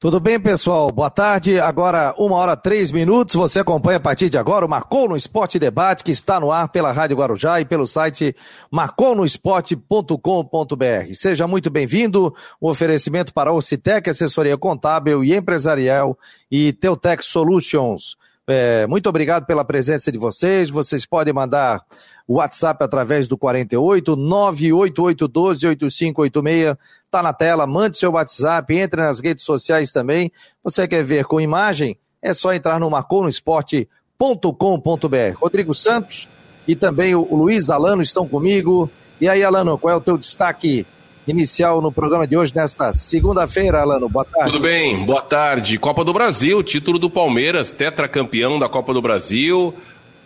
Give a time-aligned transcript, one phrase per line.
[0.00, 0.92] Tudo bem, pessoal?
[0.92, 1.58] Boa tarde.
[1.58, 3.34] Agora, uma hora três minutos.
[3.34, 6.68] Você acompanha a partir de agora o Marcou no Esporte Debate, que está no ar
[6.68, 8.32] pela Rádio Guarujá e pelo site
[8.70, 11.14] marconosport.com.br.
[11.14, 12.32] Seja muito bem-vindo.
[12.62, 16.16] Um oferecimento para Ocitec, assessoria contábil e empresarial
[16.48, 18.16] e Teutec Solutions.
[18.50, 20.70] É, muito obrigado pela presença de vocês.
[20.70, 21.84] Vocês podem mandar
[22.26, 29.20] o WhatsApp através do 48 98812 8586 Está na tela, mande seu WhatsApp, entre nas
[29.20, 30.32] redes sociais também.
[30.64, 31.98] Você quer ver com imagem?
[32.22, 33.86] É só entrar no marconosport.com.br.
[35.36, 36.26] Rodrigo Santos
[36.66, 38.90] e também o Luiz Alano estão comigo.
[39.20, 40.86] E aí, Alano, qual é o teu destaque
[41.30, 44.08] inicial no programa de hoje, nesta segunda-feira, Alano?
[44.08, 44.52] Boa tarde.
[44.52, 45.78] Tudo bem, boa tarde.
[45.78, 49.74] Copa do Brasil, título do Palmeiras, tetracampeão da Copa do Brasil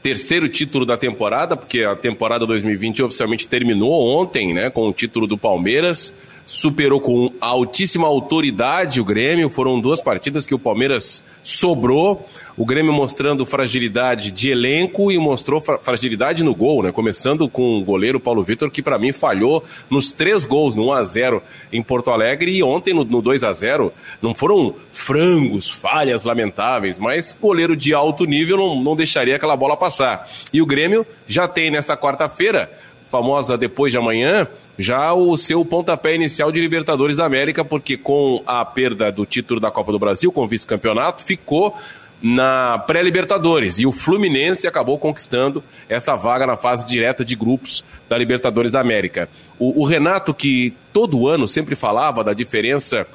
[0.03, 5.29] terceiro título da temporada, porque a temporada 2020 oficialmente terminou ontem, né, com o título
[5.29, 6.13] do Palmeiras
[6.53, 9.49] superou com altíssima autoridade o Grêmio.
[9.49, 12.29] Foram duas partidas que o Palmeiras sobrou.
[12.59, 16.93] O Grêmio mostrando fragilidade de elenco e mostrou fragilidade no gol, né?
[16.93, 21.41] Começando com o goleiro Paulo Vitor, que para mim falhou nos três gols, no 1x0
[21.73, 23.91] em Porto Alegre e ontem no, no 2x0.
[24.21, 29.75] Não foram frangos, falhas lamentáveis, mas goleiro de alto nível não, não deixaria aquela bola
[29.75, 30.29] passar.
[30.53, 32.71] E o Grêmio já tem nessa quarta-feira,
[33.13, 38.43] famosa depois de amanhã, já o seu pontapé inicial de Libertadores da América, porque com
[38.47, 41.77] a perda do título da Copa do Brasil, com o vice-campeonato, ficou
[42.23, 48.17] na pré-Libertadores e o Fluminense acabou conquistando essa vaga na fase direta de grupos da
[48.17, 49.29] Libertadores da América.
[49.59, 53.07] O, o Renato, que todo ano sempre falava da diferença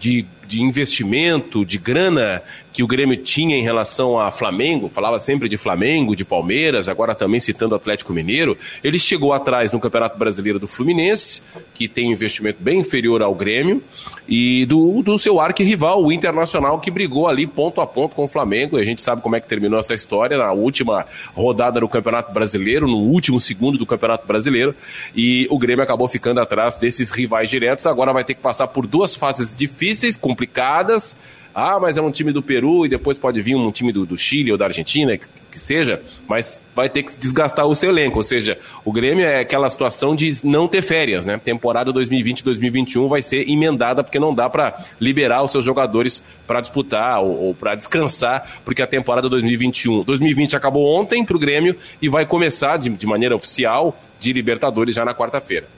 [0.00, 2.40] de, de investimento, de grana
[2.74, 7.14] que o Grêmio tinha em relação a Flamengo, falava sempre de Flamengo, de Palmeiras, agora
[7.14, 8.58] também citando Atlético Mineiro.
[8.82, 11.40] Ele chegou atrás no Campeonato Brasileiro do Fluminense,
[11.72, 13.80] que tem um investimento bem inferior ao Grêmio,
[14.28, 18.28] e do, do seu arquirrival, o Internacional, que brigou ali ponto a ponto com o
[18.28, 18.76] Flamengo.
[18.76, 22.32] E a gente sabe como é que terminou essa história na última rodada do Campeonato
[22.32, 24.74] Brasileiro, no último segundo do Campeonato Brasileiro,
[25.14, 27.86] e o Grêmio acabou ficando atrás desses rivais diretos.
[27.86, 31.16] Agora vai ter que passar por duas fases difíceis, complicadas
[31.54, 34.18] ah, mas é um time do Peru e depois pode vir um time do, do
[34.18, 38.16] Chile ou da Argentina, que, que, seja, mas vai ter que desgastar o seu elenco.
[38.16, 41.38] Ou seja, o Grêmio é aquela situação de não ter férias, né?
[41.38, 47.22] Temporada 2020-2021 vai ser emendada porque não dá para liberar os seus jogadores para disputar
[47.22, 52.08] ou, ou para descansar, porque a temporada 2021, 2020 acabou ontem para o Grêmio e
[52.08, 55.68] vai começar de, de maneira oficial de Libertadores já na quarta-feira.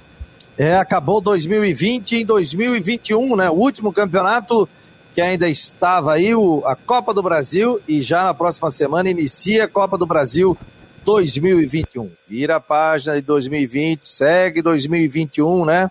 [0.58, 3.50] É, acabou 2020 em 2021, né?
[3.50, 4.66] O último campeonato
[5.14, 9.64] que ainda estava aí o, a Copa do Brasil e já na próxima semana inicia
[9.64, 10.56] a Copa do Brasil
[11.04, 12.10] 2021.
[12.28, 15.90] Vira a página de 2020, segue 2021, né?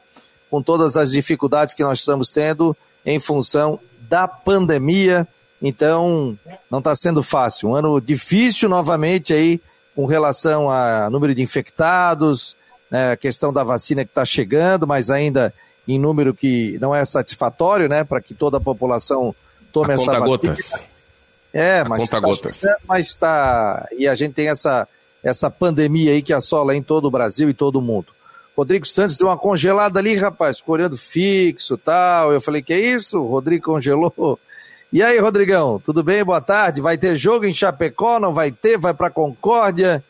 [0.50, 5.28] Com todas as dificuldades que nós estamos tendo em função da pandemia.
[5.62, 6.38] Então,
[6.70, 7.70] não está sendo fácil.
[7.70, 9.62] Um ano difícil novamente aí
[9.96, 12.56] com relação a número de infectados,
[12.90, 15.54] né, a questão da vacina que está chegando, mas ainda
[15.88, 19.36] em número que não é satisfatório, né, para que toda a população
[19.72, 20.54] tome a essa conta vacina.
[20.54, 20.86] Gotas.
[21.54, 22.62] É, a mas conta tá, gotas.
[22.88, 24.88] mas está e a gente tem essa
[25.24, 28.08] essa pandemia aí que assola em todo o Brasil e todo o mundo.
[28.56, 32.32] Rodrigo Santos deu uma congelada ali, rapaz, olhando fixo, tal.
[32.32, 33.20] Eu falei: "Que é isso?
[33.22, 34.40] O Rodrigo congelou".
[34.94, 36.24] E aí, Rodrigão, tudo bem?
[36.24, 36.80] Boa tarde.
[36.80, 38.20] Vai ter jogo em Chapecó?
[38.20, 38.78] Não vai ter?
[38.78, 40.04] Vai para Concórdia?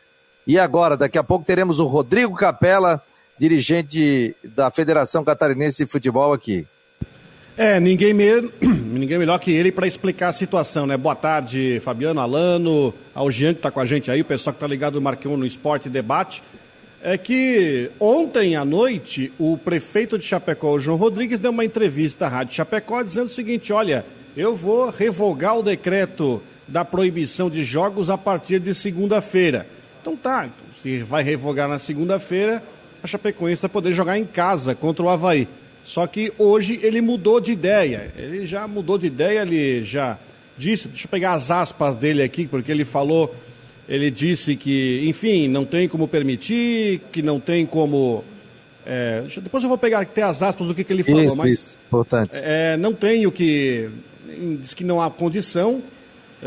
[0.47, 3.01] E agora, daqui a pouco teremos o Rodrigo Capela
[3.37, 6.65] dirigente da Federação Catarinense de Futebol aqui.
[7.57, 8.49] É, ninguém, me...
[8.61, 10.97] ninguém melhor que ele para explicar a situação, né?
[10.97, 14.57] Boa tarde, Fabiano, Alano, ao Jean que está com a gente aí, o pessoal que
[14.57, 16.43] está ligado Marquinhos no Esporte Debate.
[17.01, 22.29] É que ontem à noite o prefeito de Chapecó, João Rodrigues, deu uma entrevista à
[22.29, 24.03] Rádio Chapecó dizendo o seguinte: olha,
[24.35, 29.67] eu vou revogar o decreto da proibição de jogos a partir de segunda-feira.
[30.05, 32.61] Então tá, então, se vai revogar na segunda-feira,
[33.01, 35.47] a Chapecoense vai poder jogar em casa contra o Havaí.
[35.83, 38.13] Só que hoje ele mudou de ideia.
[38.15, 40.19] Ele já mudou de ideia, ele já
[40.55, 43.35] disse, deixa eu pegar as aspas dele aqui, porque ele falou,
[43.89, 48.23] ele disse que, enfim, não tem como permitir, que não tem como.
[48.85, 51.51] É, depois eu vou pegar até as aspas do que, que ele falou, isso, mas.
[51.51, 52.37] Isso, importante.
[52.39, 53.89] É, não tem o que.
[54.61, 55.81] Diz que não há condição.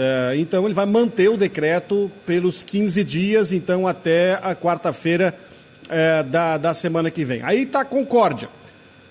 [0.01, 5.35] É, então ele vai manter o decreto pelos 15 dias, então até a quarta-feira
[5.89, 7.43] é, da, da semana que vem.
[7.43, 8.49] Aí está Concórdia.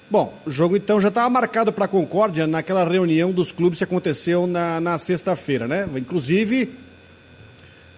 [0.09, 4.47] Bom, o jogo então já estava marcado para Concórdia naquela reunião dos clubes que aconteceu
[4.47, 5.85] na, na sexta-feira, né?
[5.97, 6.69] Inclusive,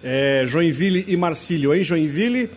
[0.02, 2.50] é, Joinville e Marcílio em Joinville,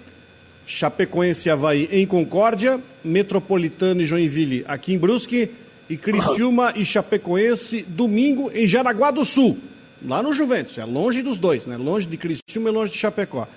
[0.65, 5.51] Chapecoense e Havaí em Concórdia, Metropolitano e Joinville aqui em Brusque
[5.88, 9.59] e Criciúma e Chapecoense domingo em Jaraguá do Sul,
[10.05, 10.77] lá no Juventus.
[10.77, 11.77] É longe dos dois, né?
[11.77, 13.47] Longe de Criciúma e longe de Chapecó.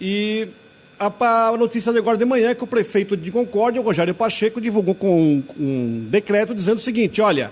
[0.00, 0.48] E
[0.98, 4.60] a, a notícia de agora de manhã é que o prefeito de Concórdia, Rogério Pacheco,
[4.60, 7.50] divulgou com um, um decreto dizendo o seguinte: olha,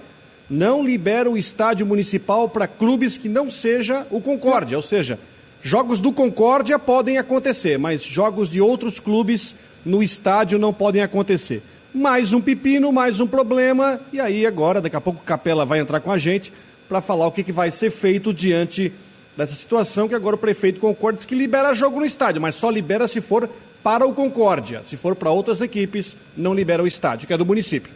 [0.48, 5.18] não libera o estádio municipal para clubes que não seja o Concórdia, ou seja,
[5.62, 9.54] jogos do Concórdia podem acontecer, mas jogos de outros clubes
[9.84, 11.62] no estádio não podem acontecer.
[11.94, 15.80] Mais um pepino, mais um problema, e aí agora, daqui a pouco o Capela vai
[15.80, 16.52] entrar com a gente
[16.88, 18.92] para falar o que, que vai ser feito diante
[19.36, 23.06] dessa situação que agora o prefeito Concórdia que libera jogo no estádio, mas só libera
[23.06, 23.48] se for
[23.82, 24.82] para o Concórdia.
[24.84, 27.92] Se for para outras equipes, não libera o estádio, que é do município.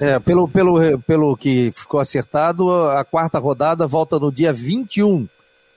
[0.00, 5.28] É, pelo, pelo, pelo que ficou acertado, a quarta rodada volta no dia 21,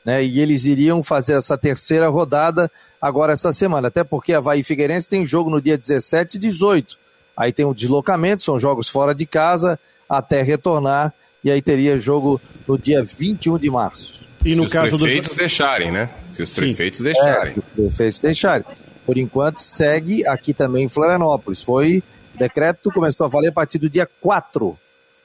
[0.04, 0.24] né?
[0.24, 2.72] E eles iriam fazer essa terceira rodada
[3.02, 6.98] agora essa semana, até porque a Havaí Figueirense tem jogo no dia 17 e 18.
[7.38, 9.80] Aí tem o deslocamento, são jogos fora de casa
[10.10, 11.14] até retornar,
[11.46, 14.26] e aí teria jogo no dia 21 de março.
[14.44, 15.40] E no Se caso os prefeitos do...
[15.40, 16.10] deixarem, né?
[16.34, 16.56] Se os Sim.
[16.56, 17.54] prefeitos deixarem.
[17.54, 18.66] É, os prefeitos deixarem.
[19.06, 21.62] Por enquanto, segue aqui também em Florianópolis.
[21.62, 22.04] Foi,
[22.34, 24.78] o decreto começou a valer a partir do dia 4.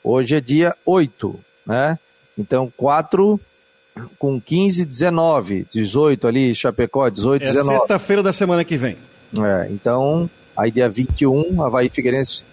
[0.04, 1.98] Hoje é dia 8, né?
[2.36, 3.40] Então, 4
[4.18, 7.78] com 15, 19, 18 ali, Chapecó, 18, é 19.
[7.78, 8.96] sexta-feira da semana que vem.
[9.34, 12.44] É, então, aí dia 21, Havaí e Figueirense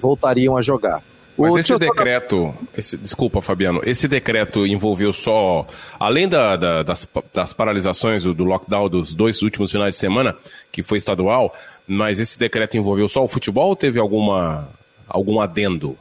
[0.00, 1.02] voltariam a jogar.
[1.50, 5.66] Mas esse decreto, esse, desculpa, Fabiano, esse decreto envolveu só,
[5.98, 10.36] além da, da, das, das, paralisações do, do, lockdown dos dois últimos finais de semana,
[10.70, 11.54] que foi estadual,
[11.86, 14.68] mas esse decreto envolveu só o futebol ou teve alguma,
[15.08, 15.96] algum adendo?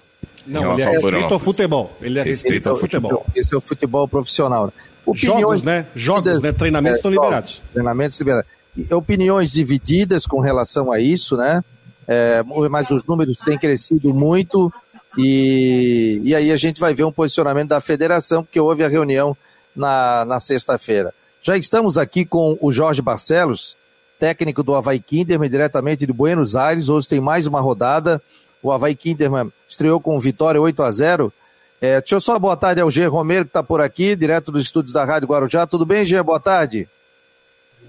[0.46, 1.98] Não, ele é restrito ao futebol.
[2.02, 3.26] Ele é restrito ao futebol.
[3.36, 4.74] Esse é o futebol profissional.
[5.06, 5.86] Opiniões Jogos, né?
[5.96, 6.52] Jogos, né?
[6.52, 7.62] Treinamentos é, estão liberados.
[7.72, 8.50] Treinamentos liberados.
[8.92, 11.64] Opiniões divididas com relação a isso, né?
[12.08, 14.72] É, mas os números têm crescido muito.
[15.18, 19.36] E, e aí a gente vai ver um posicionamento da federação, porque houve a reunião
[19.76, 21.14] na, na sexta-feira.
[21.42, 23.76] Já estamos aqui com o Jorge Barcelos,
[24.20, 26.88] técnico do Havaí Kinderman, diretamente de Buenos Aires.
[26.88, 28.22] Hoje tem mais uma rodada.
[28.62, 31.34] O Havaí Kinderman estreou com vitória 8 a 0
[31.82, 33.08] é, deixa eu só boa tarde ao G.
[33.08, 35.66] Romero, que está por aqui, direto dos estúdios da Rádio Guarujá.
[35.66, 36.22] Tudo bem, G?
[36.22, 36.88] Boa tarde.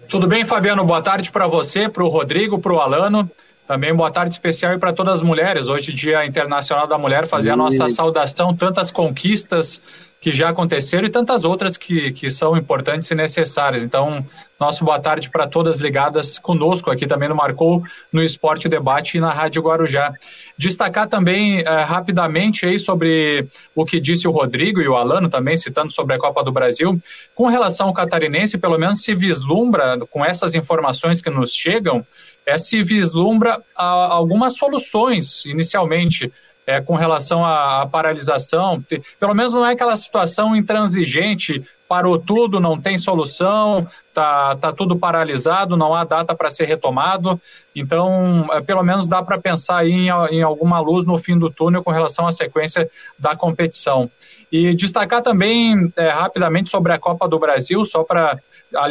[0.09, 0.83] Tudo bem, Fabiano?
[0.83, 3.31] Boa tarde para você, para o Rodrigo, para o Alano.
[3.67, 5.69] Também boa tarde especial para todas as mulheres.
[5.69, 7.53] Hoje, Dia Internacional da Mulher, fazer e...
[7.53, 9.81] a nossa saudação, tantas conquistas
[10.23, 13.83] que já aconteceram e tantas outras que, que são importantes e necessárias.
[13.83, 14.25] Então,
[14.59, 17.83] nosso boa tarde para todas ligadas conosco aqui também no Marcou,
[18.13, 20.15] no Esporte Debate e na Rádio Guarujá.
[20.57, 25.57] Destacar também eh, rapidamente aí sobre o que disse o Rodrigo e o Alano também,
[25.57, 26.99] citando sobre a Copa do Brasil.
[27.35, 32.05] Com relação ao catarinense, pelo menos se vislumbra, com essas informações que nos chegam,
[32.47, 36.33] é, se vislumbra a, algumas soluções inicialmente
[36.67, 38.83] é, com relação à, à paralisação.
[39.19, 44.97] Pelo menos não é aquela situação intransigente, parou tudo, não tem solução, tá, tá tudo
[44.97, 47.41] paralisado, não há data para ser retomado.
[47.75, 51.83] Então, é, pelo menos dá para pensar em, em alguma luz no fim do túnel
[51.83, 52.89] com relação à sequência
[53.19, 54.11] da competição.
[54.51, 58.39] E destacar também é, rapidamente sobre a Copa do Brasil, só para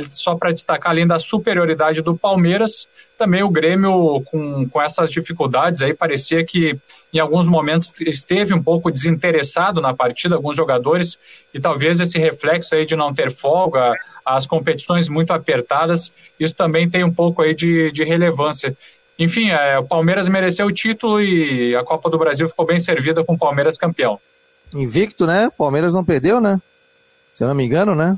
[0.09, 2.87] só destacar além da superioridade do Palmeiras,
[3.17, 6.77] também o Grêmio com, com essas dificuldades aí parecia que
[7.13, 11.19] em alguns momentos esteve um pouco desinteressado na partida, alguns jogadores,
[11.53, 13.93] e talvez esse reflexo aí de não ter folga,
[14.25, 18.75] as competições muito apertadas, isso também tem um pouco aí de, de relevância.
[19.19, 23.23] Enfim, é, o Palmeiras mereceu o título e a Copa do Brasil ficou bem servida
[23.23, 24.19] com o Palmeiras campeão.
[24.73, 25.49] Invicto, né?
[25.55, 26.59] Palmeiras não perdeu, né?
[27.31, 28.17] Se eu não me engano, né?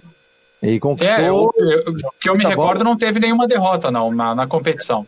[0.63, 1.17] E conquistou.
[1.17, 2.91] É, eu, eu, que eu me recordo, bola.
[2.91, 5.05] não teve nenhuma derrota, não, na, na competição.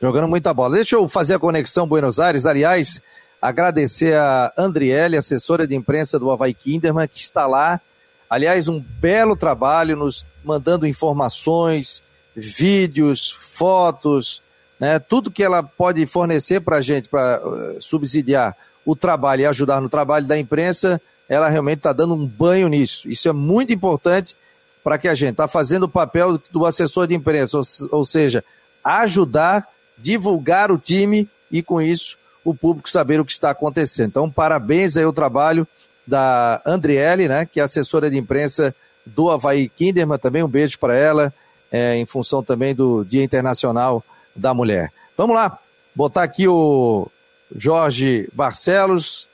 [0.00, 0.76] Jogando muita bola.
[0.76, 2.44] Deixa eu fazer a conexão Buenos Aires.
[2.44, 3.00] Aliás,
[3.40, 7.80] agradecer a Andriele, assessora de imprensa do Havaí Kinderman, que está lá.
[8.28, 12.02] Aliás, um belo trabalho, nos mandando informações,
[12.36, 14.42] vídeos, fotos,
[14.78, 14.98] né?
[14.98, 19.80] Tudo que ela pode fornecer para a gente, para uh, subsidiar o trabalho e ajudar
[19.80, 23.08] no trabalho da imprensa, ela realmente está dando um banho nisso.
[23.08, 24.36] Isso é muito importante
[24.82, 28.44] para que a gente está fazendo o papel do assessor de imprensa, ou, seja,
[28.82, 29.66] ajudar,
[29.96, 34.08] divulgar o time e com isso o público saber o que está acontecendo.
[34.08, 35.66] Então, parabéns aí ao trabalho
[36.06, 40.96] da Andriele, né, que é assessora de imprensa do Havaí Kinderman, também um beijo para
[40.96, 41.32] ela,
[41.70, 44.02] é, em função também do Dia Internacional
[44.34, 44.92] da Mulher.
[45.16, 45.58] Vamos lá,
[45.94, 47.08] botar aqui o
[47.54, 49.28] Jorge Barcelos.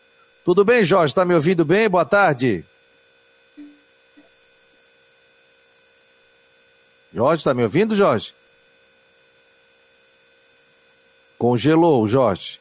[0.44, 1.12] Tudo bem, Jorge?
[1.12, 1.88] Está me ouvindo bem?
[1.88, 2.64] Boa tarde.
[7.14, 8.35] Jorge, está me ouvindo, Jorge?
[11.38, 12.59] Congelou, Jorge.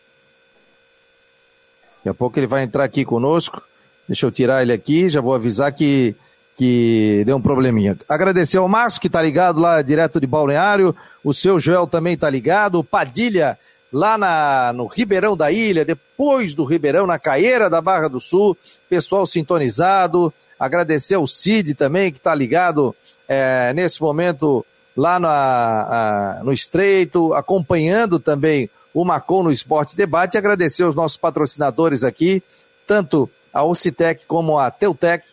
[1.97, 3.63] Daqui a pouco ele vai entrar aqui conosco.
[4.07, 6.15] Deixa eu tirar ele aqui, já vou avisar que,
[6.55, 7.97] que deu um probleminha.
[8.07, 10.95] Agradecer ao Márcio, que tá ligado lá direto de Balneário.
[11.23, 12.77] O seu Joel também tá ligado.
[12.77, 13.57] O Padilha,
[13.91, 18.55] lá na, no Ribeirão da Ilha, depois do Ribeirão, na Caeira da Barra do Sul.
[18.87, 20.31] Pessoal sintonizado.
[20.59, 22.95] Agradecer ao Cid também, que tá ligado
[23.33, 30.37] é, nesse momento lá na, a, no Estreito, acompanhando também o Macon no Esporte Debate.
[30.37, 32.43] Agradecer aos nossos patrocinadores aqui,
[32.85, 35.25] tanto a Ocitec como a Teutec,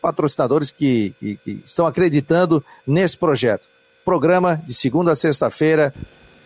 [0.00, 3.66] patrocinadores que, que, que estão acreditando nesse projeto.
[4.04, 5.92] Programa de segunda a sexta-feira,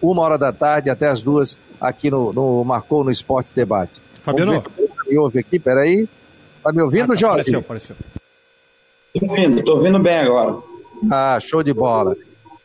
[0.00, 4.00] uma hora da tarde até as duas, aqui no, no Marcou no Esporte Debate.
[4.22, 4.62] Fabiano.
[5.06, 6.08] Me ouve aqui, peraí.
[6.62, 7.54] Tá me ouvindo, ah, tá, Jorge?
[7.54, 7.96] Apareceu, apareceu.
[9.18, 10.71] Tô ouvindo, tô ouvindo bem agora.
[11.10, 12.14] Ah, show de bola.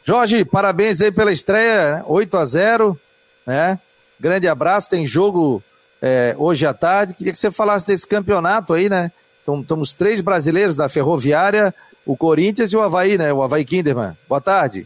[0.04, 2.04] Jorge, parabéns aí pela estreia, né?
[2.08, 3.00] 8 a 0
[3.46, 3.80] né?
[4.20, 5.64] Grande abraço, tem jogo
[6.02, 7.14] é, hoje à tarde.
[7.14, 9.12] Queria que você falasse desse campeonato aí, né?
[9.42, 11.74] Então, estamos três brasileiros da Ferroviária,
[12.06, 13.32] o Corinthians e o Havaí, né?
[13.32, 14.18] O Havaí Kinderman.
[14.28, 14.86] Boa tarde.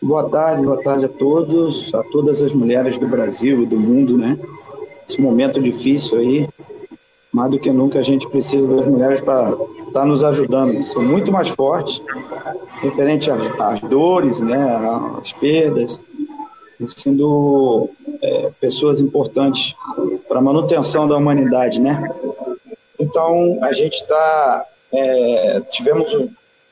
[0.00, 4.18] Boa tarde, boa tarde a todos, a todas as mulheres do Brasil e do mundo,
[4.18, 4.38] né?
[5.08, 6.48] Esse momento difícil aí,
[7.32, 9.56] mais do que nunca a gente precisa das mulheres para
[9.92, 10.82] estar tá nos ajudando.
[10.82, 12.00] São muito mais fortes,
[12.80, 14.80] referente às, dores, né?
[15.20, 16.00] Às perdas,
[16.96, 19.76] sendo é, pessoas importantes
[20.26, 22.10] para a manutenção da humanidade, né?
[22.98, 24.66] Então, a gente está.
[24.92, 26.28] É, tivemos um,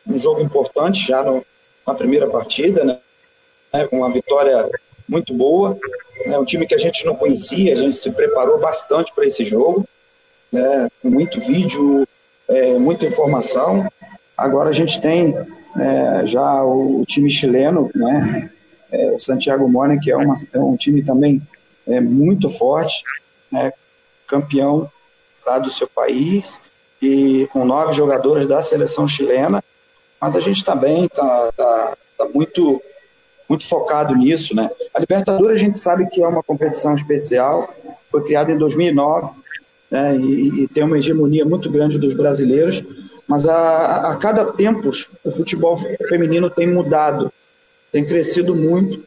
[0.08, 1.44] um, jogo importante já no,
[1.86, 3.86] na primeira partida, né?
[3.88, 4.68] Com uma vitória
[5.08, 5.78] muito boa.
[6.24, 9.44] É um time que a gente não conhecia, a gente se preparou bastante para esse
[9.44, 9.86] jogo,
[10.52, 10.88] né?
[11.02, 12.06] Com muito vídeo,
[12.50, 13.86] é, muita informação.
[14.36, 15.34] Agora a gente tem
[15.78, 18.50] é, já o, o, time chileno, né?
[18.90, 21.40] É, o Santiago Mona, que é, uma, é um time também
[21.86, 23.04] é, muito forte,
[23.50, 23.72] né?
[24.26, 24.90] campeão
[25.46, 26.60] lá do seu país
[27.00, 29.62] e com nove jogadores da seleção chilena,
[30.20, 32.82] mas a gente também está tá, tá muito
[33.48, 34.70] muito focado nisso, né?
[34.94, 37.68] A Libertadores a gente sabe que é uma competição especial,
[38.08, 39.39] foi criada em 2009,
[39.90, 40.16] né?
[40.16, 42.82] E, e tem uma hegemonia muito grande dos brasileiros,
[43.26, 44.90] mas a, a cada tempo
[45.24, 45.78] o futebol
[46.08, 47.32] feminino tem mudado,
[47.92, 49.02] tem crescido muito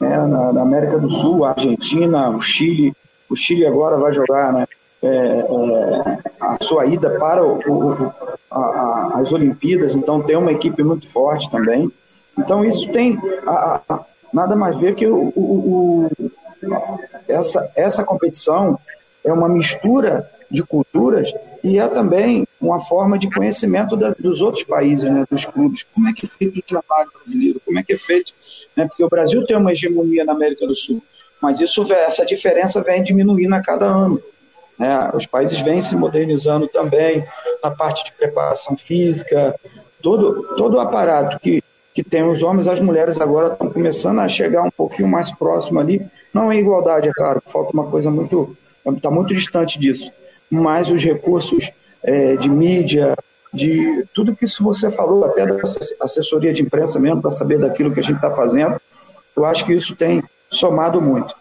[0.00, 0.16] né?
[0.16, 2.92] na, na América do Sul, a Argentina, o Chile,
[3.28, 4.66] o Chile agora vai jogar, né?
[5.02, 8.12] é, é, a sua ida para o, o,
[8.50, 11.90] a, a, as Olimpíadas, então tem uma equipe muito forte também.
[12.36, 13.80] Então isso tem a,
[14.32, 16.10] nada mais ver que o,
[17.28, 18.78] essa, essa competição
[19.24, 21.32] é uma mistura de culturas
[21.62, 25.84] e é também uma forma de conhecimento da, dos outros países, né, dos clubes.
[25.94, 27.60] Como é que é feito o trabalho brasileiro?
[27.64, 28.32] Como é que é feito?
[28.76, 31.02] Né, porque o Brasil tem uma hegemonia na América do Sul,
[31.40, 34.20] mas isso essa diferença vem diminuindo a cada ano.
[34.78, 35.10] Né?
[35.12, 37.24] Os países vêm se modernizando também
[37.62, 39.54] na parte de preparação física,
[40.00, 44.28] todo, todo o aparato que, que tem os homens, as mulheres agora estão começando a
[44.28, 46.06] chegar um pouquinho mais próximo ali.
[46.32, 48.56] Não em igualdade, é claro, falta uma coisa muito,
[48.96, 50.10] está muito distante disso.
[50.50, 51.70] Mas os recursos
[52.02, 53.14] é, de mídia,
[53.52, 55.56] de tudo que isso você falou, até da
[56.00, 58.80] assessoria de imprensa mesmo, para saber daquilo que a gente está fazendo,
[59.36, 61.34] eu acho que isso tem somado muito.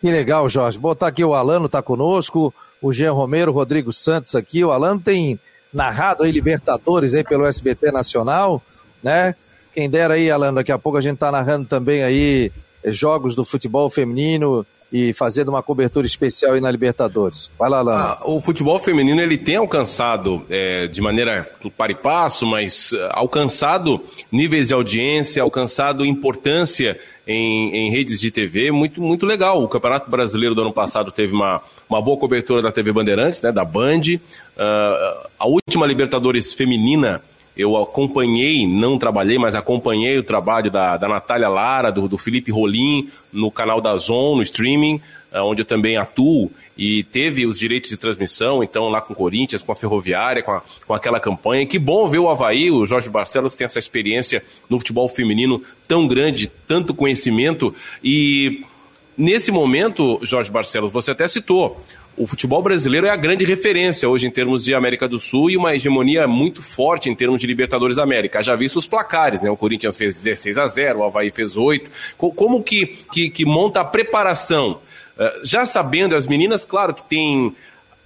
[0.00, 0.78] Que legal, Jorge.
[0.78, 4.64] Botar aqui o Alano tá conosco, o Jean Romero, o Rodrigo Santos aqui.
[4.64, 5.40] O Alano tem
[5.72, 8.62] narrado aí Libertadores aí pelo SBT Nacional,
[9.02, 9.34] né?
[9.72, 12.52] Quem dera aí, Alano, daqui a pouco a gente tá narrando também aí
[12.82, 17.50] eh, jogos do futebol feminino e fazendo uma cobertura especial aí na Libertadores.
[17.58, 18.04] Vai lá, Lana.
[18.04, 23.08] Ah, o futebol feminino ele tem alcançado é, de maneira par e passo, mas uh,
[23.10, 24.00] alcançado
[24.30, 29.62] níveis de audiência, alcançado importância em, em, redes de TV, muito, muito legal.
[29.62, 33.50] O Campeonato Brasileiro do ano passado teve uma, uma boa cobertura da TV Bandeirantes, né,
[33.50, 34.00] da Band.
[34.00, 37.20] Uh, a última Libertadores feminina
[37.56, 42.50] eu acompanhei, não trabalhei, mas acompanhei o trabalho da, da Natália Lara, do, do Felipe
[42.50, 45.00] Rolim, no canal da Zon, no streaming,
[45.32, 49.16] eh, onde eu também atuo, e teve os direitos de transmissão, então lá com o
[49.16, 51.64] Corinthians, com a Ferroviária, com, a, com aquela campanha.
[51.64, 56.08] Que bom ver o Havaí, o Jorge Barcelos tem essa experiência no futebol feminino tão
[56.08, 58.64] grande, tanto conhecimento, e
[59.16, 61.80] nesse momento, Jorge Barcelos, você até citou,
[62.16, 65.56] o futebol brasileiro é a grande referência hoje em termos de América do Sul e
[65.56, 68.42] uma hegemonia muito forte em termos de Libertadores da América.
[68.42, 69.50] Já visto os placares, né?
[69.50, 71.90] O Corinthians fez 16 a 0, o Havaí fez 8.
[72.16, 74.80] Como que, que, que monta a preparação?
[75.18, 77.54] Uh, já sabendo, as meninas, claro que tem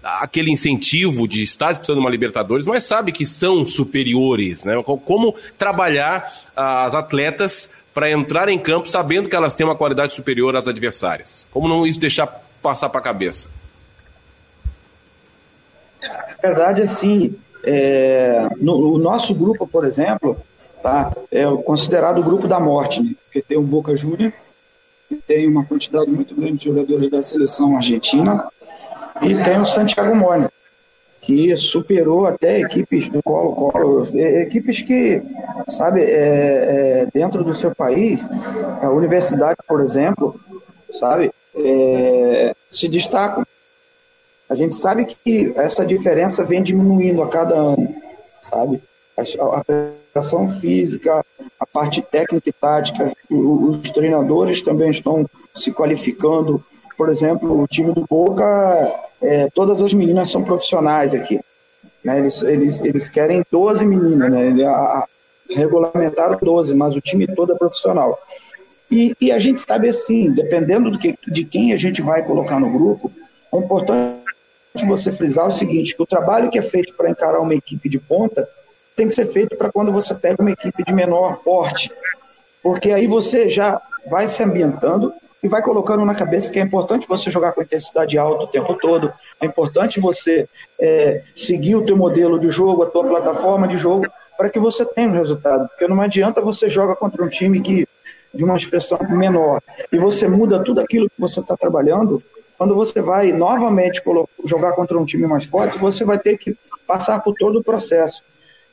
[0.02, 4.82] aquele incentivo de estar disputando uma Libertadores, mas sabe que são superiores, né?
[4.82, 10.56] Como trabalhar as atletas para entrar em campo sabendo que elas têm uma qualidade superior
[10.56, 11.46] às adversárias?
[11.50, 12.26] Como não isso deixar
[12.62, 13.57] passar para a cabeça?
[16.42, 20.36] Verdade, assim, é, no, o nosso grupo, por exemplo,
[20.82, 23.14] tá, é considerado o grupo da morte, né?
[23.24, 24.32] porque tem o Boca Júnior,
[25.08, 28.46] que tem uma quantidade muito grande de jogadores da seleção argentina,
[29.22, 30.52] e tem o Santiago Mônica,
[31.20, 35.20] que superou até equipes do Colo-Colo, é, equipes que,
[35.66, 36.06] sabe, é,
[37.04, 38.28] é, dentro do seu país,
[38.80, 40.38] a universidade, por exemplo,
[40.90, 43.44] sabe, é, se destacam.
[44.48, 47.94] A gente sabe que essa diferença vem diminuindo a cada ano,
[48.42, 48.82] sabe?
[49.16, 51.24] A, preparação física,
[51.60, 56.64] a parte técnica e tática, os treinadores também estão se qualificando.
[56.96, 58.44] Por exemplo, o time do Boca,
[59.20, 61.40] é, todas as meninas são profissionais aqui.
[62.02, 62.20] Né?
[62.20, 64.64] Eles, eles, eles querem 12 meninas, né?
[64.64, 65.06] A, a,
[65.50, 68.18] regulamentaram 12, mas o time todo é profissional.
[68.90, 72.58] E, e a gente sabe assim, dependendo do que, de quem a gente vai colocar
[72.58, 73.10] no grupo,
[73.52, 74.27] é importante
[74.86, 77.98] você frisar o seguinte, que o trabalho que é feito para encarar uma equipe de
[77.98, 78.48] ponta
[78.94, 81.90] tem que ser feito para quando você pega uma equipe de menor porte,
[82.62, 87.06] porque aí você já vai se ambientando e vai colocando na cabeça que é importante
[87.06, 90.48] você jogar com intensidade alta o tempo todo, é importante você
[90.80, 94.06] é, seguir o teu modelo de jogo, a tua plataforma de jogo,
[94.36, 97.86] para que você tenha um resultado, porque não adianta você jogar contra um time que
[98.34, 102.22] de uma expressão menor e você muda tudo aquilo que você está trabalhando,
[102.58, 104.02] quando você vai novamente
[104.44, 108.20] jogar contra um time mais forte, você vai ter que passar por todo o processo.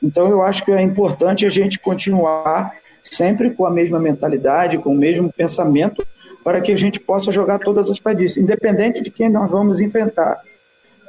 [0.02, 4.90] Então eu acho que é importante a gente continuar sempre com a mesma mentalidade, com
[4.90, 6.04] o mesmo pensamento,
[6.42, 10.40] para que a gente possa jogar todas as partidas, independente de quem nós vamos enfrentar.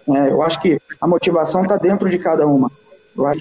[0.10, 2.72] É, eu acho que a motivação está dentro de cada uma.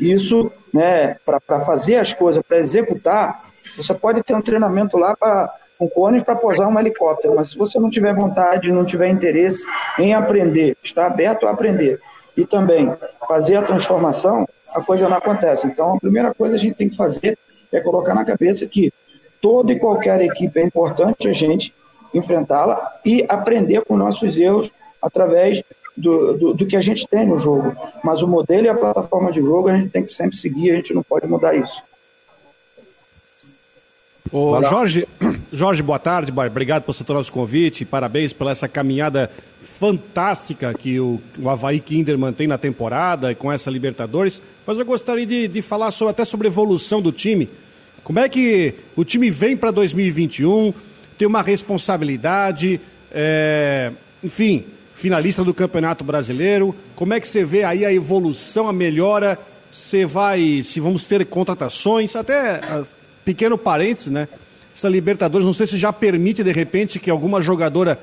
[0.01, 3.45] Isso, né, para fazer as coisas, para executar,
[3.77, 7.59] você pode ter um treinamento lá para um cone para posar um helicóptero, mas se
[7.59, 9.65] você não tiver vontade, não tiver interesse
[9.99, 12.01] em aprender, está aberto a aprender
[12.37, 12.93] e também
[13.27, 15.67] fazer a transformação, a coisa não acontece.
[15.67, 17.39] Então, a primeira coisa que a gente tem que fazer
[17.73, 18.93] é colocar na cabeça que
[19.41, 21.75] toda e qualquer equipe é importante a gente
[22.13, 25.63] enfrentá-la e aprender com nossos erros através
[25.97, 27.75] do, do, do, que a gente tem no jogo.
[28.03, 30.77] Mas o modelo e a plataforma de jogo a gente tem que sempre seguir, a
[30.77, 31.83] gente não pode mudar isso.
[34.33, 35.07] Ô, Jorge,
[35.53, 39.31] Jorge, boa tarde, obrigado por aceitar o nosso convite, parabéns pela essa caminhada
[39.79, 44.85] fantástica que o, o Havaí Kinder mantém na temporada e com essa Libertadores, mas eu
[44.85, 47.49] gostaria de, de falar sobre, até sobre a evolução do time.
[48.03, 50.73] Como é que o time vem para 2021,
[51.19, 52.81] tem uma responsabilidade,
[53.13, 53.93] é,
[54.25, 59.39] enfim, finalista do Campeonato Brasileiro, como é que você vê aí a evolução, a melhora,
[59.71, 62.61] você vai, se vamos ter contratações, até
[63.27, 64.29] pequeno parênteses, né?
[64.75, 67.99] Essa Libertadores, não sei se já permite, de repente, que alguma jogadora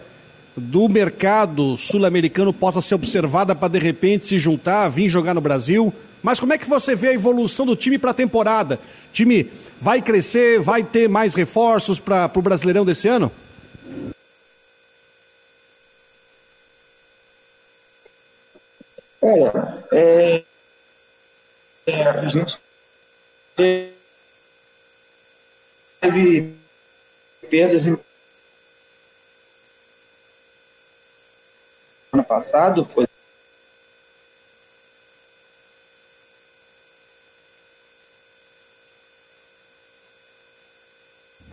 [0.55, 5.93] do mercado sul-americano possa ser observada para, de repente, se juntar, vir jogar no Brasil.
[6.21, 8.75] Mas como é que você vê a evolução do time para a temporada?
[8.75, 13.31] O time vai crescer, vai ter mais reforços para o Brasileirão desse ano?
[19.21, 20.43] Olha, é,
[21.88, 22.57] é, a gente
[26.03, 26.53] teve
[27.49, 27.97] perdas em
[32.11, 33.07] ano passado foi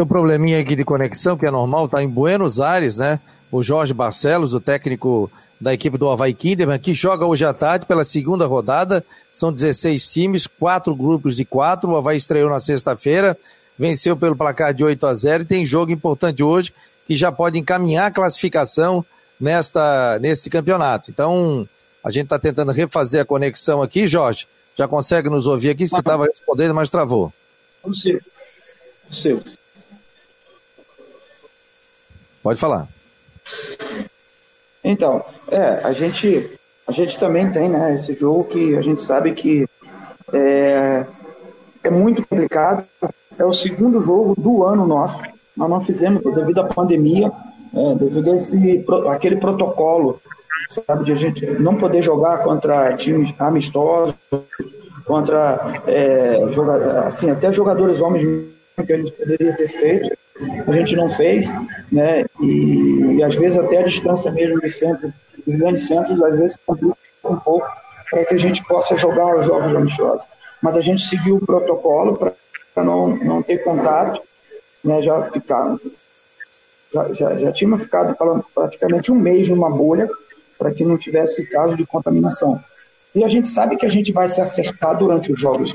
[0.00, 3.20] um probleminha aqui de conexão que é normal, está em Buenos Aires, né?
[3.52, 7.84] O Jorge Barcelos, o técnico da equipe do Havaí Kinderman, que joga hoje à tarde
[7.84, 9.04] pela segunda rodada.
[9.30, 11.90] São 16 times, quatro grupos de quatro.
[11.90, 13.36] O Havaí estreou na sexta-feira,
[13.80, 16.70] venceu pelo placar de 8 a 0 e tem jogo importante hoje
[17.06, 19.02] que já pode encaminhar a classificação
[19.40, 21.10] nesta, neste campeonato.
[21.10, 21.66] Então,
[22.04, 24.46] a gente está tentando refazer a conexão aqui, Jorge.
[24.76, 25.88] Já consegue nos ouvir aqui?
[25.88, 27.32] Você estava respondendo, mas travou.
[27.80, 28.20] Consigo.
[29.08, 29.42] Consigo.
[32.42, 32.86] Pode falar.
[34.84, 36.50] Então, é, a gente,
[36.86, 39.66] a gente também tem né, esse jogo que a gente sabe que
[40.34, 41.06] é,
[41.82, 42.86] é muito complicado,
[43.40, 45.22] é o segundo jogo do ano nosso.
[45.56, 47.32] Nós não fizemos devido à pandemia,
[47.74, 50.20] é, devido a esse, aquele protocolo,
[50.68, 54.14] sabe, de a gente não poder jogar contra times amistosos,
[55.06, 58.50] contra é, joga, assim, até jogadores homens
[58.86, 60.10] que a gente poderia ter feito,
[60.66, 61.50] a gente não fez,
[61.90, 62.24] né?
[62.40, 65.12] E, e às vezes até a distância mesmo dos centros,
[65.46, 67.66] dos grandes centros, às vezes complica um pouco
[68.10, 70.26] para que a gente possa jogar os jogos amistosos.
[70.62, 72.32] Mas a gente seguiu o protocolo para
[72.84, 74.20] não, não ter contato,
[74.84, 75.80] né, já ficaram.
[76.92, 78.16] Já, já, já tínhamos ficado
[78.52, 80.08] praticamente um mês numa bolha
[80.58, 82.60] para que não tivesse caso de contaminação.
[83.14, 85.74] E a gente sabe que a gente vai se acertar durante os jogos.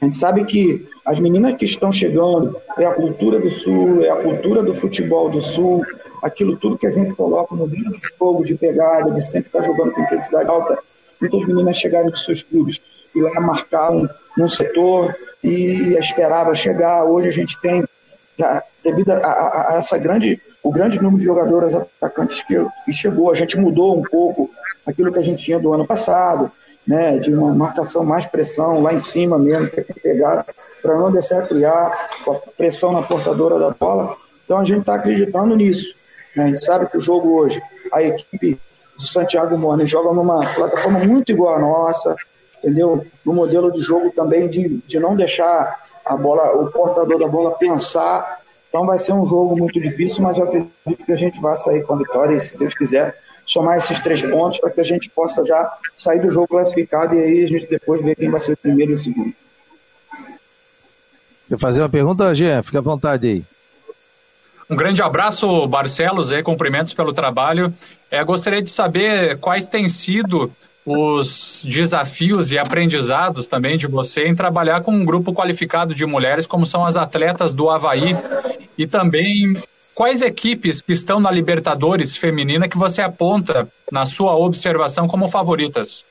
[0.00, 4.10] A gente sabe que as meninas que estão chegando é a cultura do Sul, é
[4.10, 5.84] a cultura do futebol do Sul,
[6.22, 9.62] aquilo tudo que a gente coloca no vídeo de jogo, de pegada, de sempre estar
[9.62, 10.78] jogando com intensidade alta.
[11.20, 12.80] Muitas meninas chegaram dos seus clubes
[13.16, 14.06] e lá marcar um,
[14.38, 17.04] um setor e esperava chegar.
[17.04, 17.82] Hoje a gente tem,
[18.38, 22.92] já, devido a, a, a, essa grande, o grande número de jogadoras atacantes que, que
[22.92, 24.50] chegou, a gente mudou um pouco
[24.86, 26.52] aquilo que a gente tinha do ano passado
[26.86, 29.68] né, de uma marcação mais pressão lá em cima mesmo,
[30.02, 30.46] pegar
[30.80, 31.90] para não deixar criar
[32.24, 34.16] com a pressão na portadora da bola.
[34.44, 35.94] Então a gente está acreditando nisso.
[36.36, 36.44] Né?
[36.44, 37.60] A gente sabe que o jogo hoje,
[37.92, 38.60] a equipe
[38.96, 42.14] do Santiago Morne joga numa plataforma muito igual à nossa,
[42.66, 43.06] entendeu?
[43.24, 47.52] No modelo de jogo também de, de não deixar a bola, o portador da bola
[47.52, 48.40] pensar.
[48.68, 51.84] Então vai ser um jogo muito difícil, mas eu acredito que a gente vai sair
[51.84, 55.08] com a vitória e, se Deus quiser, somar esses três pontos para que a gente
[55.08, 58.52] possa já sair do jogo classificado e aí a gente depois ver quem vai ser
[58.52, 59.32] o primeiro e o segundo.
[61.48, 62.62] Quer fazer uma pergunta, Jean?
[62.64, 63.44] Fica à vontade aí.
[64.68, 67.72] Um grande abraço, Barcelos, e cumprimentos pelo trabalho.
[68.10, 70.50] É, gostaria de saber quais têm sido
[70.86, 76.46] os desafios e aprendizados também de você em trabalhar com um grupo qualificado de mulheres,
[76.46, 78.16] como são as atletas do Havaí,
[78.78, 79.56] e também
[79.96, 86.04] Quais equipes que estão na Libertadores feminina que você aponta na sua observação como favoritas?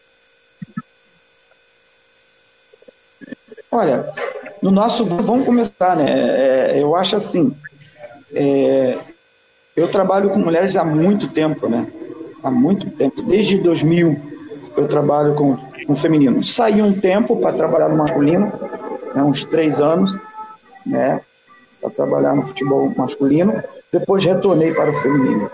[3.72, 4.12] Olha,
[4.60, 6.08] no nosso grupo, vamos começar, né?
[6.10, 7.56] É, eu acho assim,
[8.34, 8.98] é,
[9.76, 11.86] eu trabalho com mulheres há muito tempo, né?
[12.42, 14.35] Há muito tempo, desde 2000
[14.78, 16.44] eu trabalho com, com feminino.
[16.44, 18.52] Saí um tempo para trabalhar no masculino,
[19.14, 20.18] né, uns três anos,
[20.86, 21.22] né?
[21.82, 23.64] Para trabalhar no futebol masculino.
[23.92, 25.50] Depois retornei para o feminino.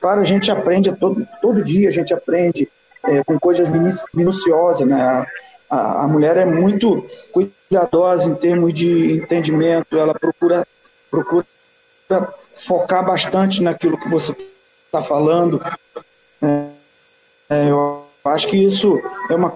[0.00, 2.68] Claro, a gente aprende todo, todo dia, a gente aprende
[3.04, 3.68] é, com coisas
[4.12, 5.26] minuciosas, né?
[5.70, 10.66] A, a, mulher é muito cuidadosa em termos de entendimento, ela procura,
[11.10, 11.46] procura
[12.58, 14.36] focar bastante naquilo que você
[14.86, 15.60] está falando.
[16.42, 16.66] É,
[17.48, 19.52] é, eu acho que isso é uma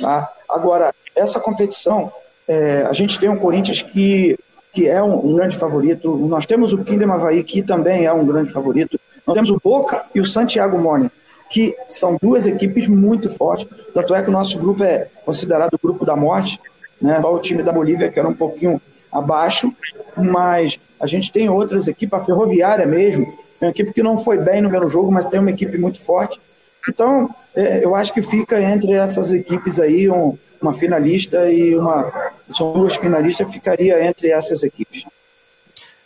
[0.00, 0.32] tá?
[0.48, 2.12] Agora, essa competição,
[2.46, 4.38] é, a gente tem um Corinthians que
[4.72, 6.14] que é um, um, grande favorito.
[6.16, 9.00] Nós temos o Kinderman Havaí, que também é um grande favorito.
[9.26, 11.10] Nós temos o Boca e o Santiago Morning,
[11.50, 13.66] que são duas equipes muito fortes.
[13.92, 16.60] Tanto é que o nosso grupo é considerado o grupo da morte,
[17.00, 17.18] né?
[17.18, 19.72] O time da Bolívia, que era um pouquinho abaixo,
[20.16, 23.26] mas a gente tem outras equipes, a Ferroviária mesmo,
[23.60, 26.00] é uma equipe que não foi bem no primeiro jogo, mas tem uma equipe muito
[26.00, 26.40] forte.
[26.88, 32.32] Então, é, eu acho que fica entre essas equipes aí um, uma finalista e uma.
[32.56, 35.04] São duas finalistas, ficaria entre essas equipes.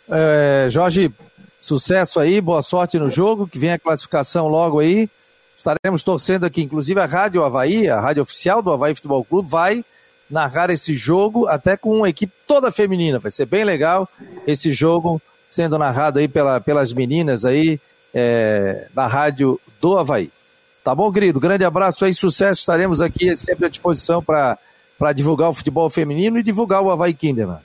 [0.09, 1.11] É, Jorge,
[1.59, 5.09] sucesso aí, boa sorte no jogo, que vem a classificação logo aí.
[5.57, 9.83] Estaremos torcendo aqui, inclusive a Rádio Havaí, a rádio oficial do Havaí Futebol Clube, vai
[10.29, 13.19] narrar esse jogo até com uma equipe toda feminina.
[13.19, 14.07] Vai ser bem legal
[14.45, 17.79] esse jogo sendo narrado aí pela, pelas meninas aí
[18.13, 20.31] é, na rádio do Havaí.
[20.85, 21.39] Tá bom, querido?
[21.39, 22.59] Grande abraço aí, sucesso.
[22.59, 24.59] Estaremos aqui sempre à disposição para
[25.15, 27.57] divulgar o futebol feminino e divulgar o Havaí Kinderman.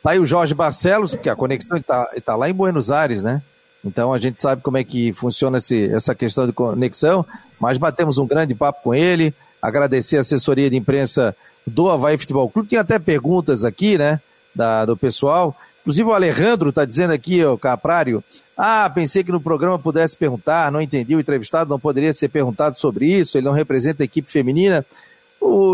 [0.00, 3.42] Tá aí o Jorge Barcelos, porque a conexão está tá lá em Buenos Aires, né?
[3.84, 7.26] Então a gente sabe como é que funciona esse, essa questão de conexão,
[7.58, 11.34] mas batemos um grande papo com ele, agradecer a assessoria de imprensa
[11.66, 12.68] do Havaí Futebol Clube.
[12.68, 14.20] Tem até perguntas aqui, né,
[14.54, 15.56] da, do pessoal.
[15.84, 18.24] Inclusive o Alejandro está dizendo aqui, o Caprário,
[18.56, 22.78] ah, pensei que no programa pudesse perguntar, não entendi, o entrevistado não poderia ser perguntado
[22.78, 24.84] sobre isso, ele não representa a equipe feminina.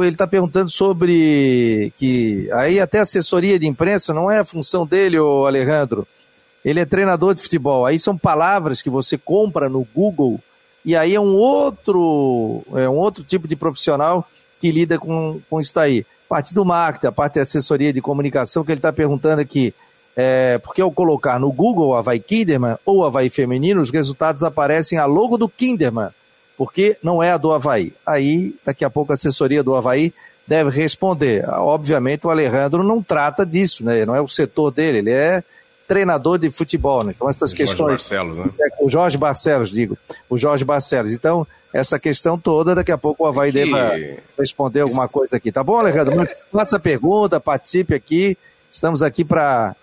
[0.03, 5.21] Ele está perguntando sobre que aí até assessoria de imprensa não é a função dele,
[5.21, 6.09] o Alejandro.
[6.65, 7.87] Ele é treinador de futebol.
[7.87, 10.41] Aí são palavras que você compra no Google
[10.85, 14.29] e aí é um outro, é um outro tipo de profissional
[14.61, 16.05] que lida com, com isso aí.
[16.29, 19.73] Parte do marketing, a parte da assessoria de comunicação que ele está perguntando aqui
[20.17, 25.05] é, porque ao colocar no Google Havaí Kinderman ou Havaí Feminino, os resultados aparecem a
[25.05, 26.11] logo do Kinderman,
[26.57, 27.93] porque não é a do Havaí.
[28.05, 30.13] Aí, daqui a pouco, a assessoria do Havaí
[30.47, 31.49] deve responder.
[31.49, 34.05] Obviamente, o Alejandro não trata disso, né?
[34.05, 35.43] Não é o setor dele, ele é
[35.87, 37.13] treinador de futebol, né?
[37.17, 37.79] Então, essas o questões.
[37.79, 38.51] Jorge Barcelos, né?
[38.61, 39.99] É, o Jorge Barcelos, digo.
[40.29, 41.13] O Jorge Barcelos.
[41.13, 43.59] Então, essa questão toda, daqui a pouco o Havaí que...
[43.59, 45.51] deve responder alguma coisa aqui.
[45.51, 46.29] Tá bom, Alejandro?
[46.53, 48.37] Faça pergunta, participe aqui.
[48.73, 49.75] Estamos aqui para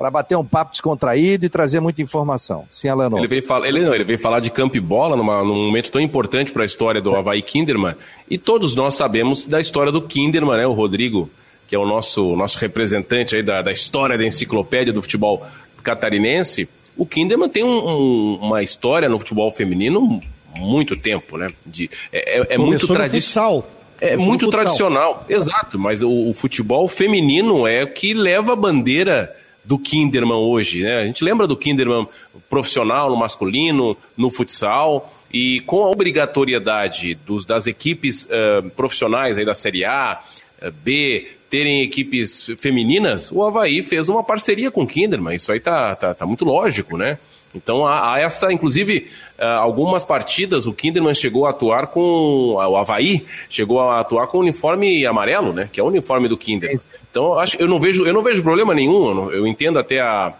[0.00, 2.64] para bater um papo descontraído e trazer muita informação.
[2.70, 3.18] Sim, Alano.
[3.18, 5.92] Ele veio, fala, ele, não, ele veio falar de campo e bola numa, num momento
[5.92, 7.94] tão importante para a história do Havaí Kinderman.
[8.30, 10.66] E todos nós sabemos da história do Kinderman, né?
[10.66, 11.28] O Rodrigo,
[11.68, 15.46] que é o nosso, nosso representante aí da, da história da enciclopédia do futebol
[15.82, 16.66] catarinense.
[16.96, 20.18] O Kinderman tem um, um, uma história no futebol feminino
[20.56, 21.50] muito tempo, né?
[21.66, 23.68] De, é, é, é muito tradicional.
[24.00, 29.36] É muito tradicional, exato, mas o, o, futebol feminino é o que leva a bandeira
[29.70, 31.02] do Kinderman hoje, né?
[31.02, 32.08] A gente lembra do Kinderman
[32.48, 39.44] profissional no masculino, no futsal, e com a obrigatoriedade dos, das equipes uh, profissionais aí
[39.44, 40.20] da Série A,
[40.60, 45.36] uh, B, terem equipes femininas, o Havaí fez uma parceria com o Kinderman.
[45.36, 47.16] Isso aí tá, tá, tá muito lógico, né?
[47.54, 49.08] Então há, há essa, inclusive,
[49.38, 54.38] uh, algumas partidas o Kinderman chegou a atuar com o Havaí chegou a atuar com
[54.38, 55.68] o uniforme amarelo, né?
[55.72, 56.78] Que é o uniforme do Kinderman.
[57.10, 59.08] Então acho, eu não vejo, eu não vejo problema nenhum.
[59.08, 60.32] Eu, não, eu entendo até a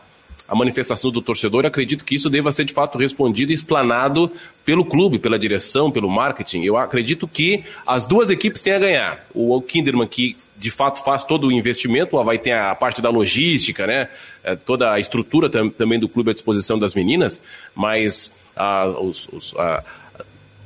[0.50, 4.28] a manifestação do torcedor, acredito que isso deva ser de fato respondido e explanado
[4.64, 6.62] pelo clube, pela direção, pelo marketing.
[6.62, 9.24] Eu acredito que as duas equipes têm a ganhar.
[9.32, 13.86] O Kinderman, que de fato faz todo o investimento, Havaí tem a parte da logística,
[13.86, 14.08] né?
[14.42, 17.40] É, toda a estrutura também do clube à disposição das meninas,
[17.72, 19.84] mas ah, os, os, ah,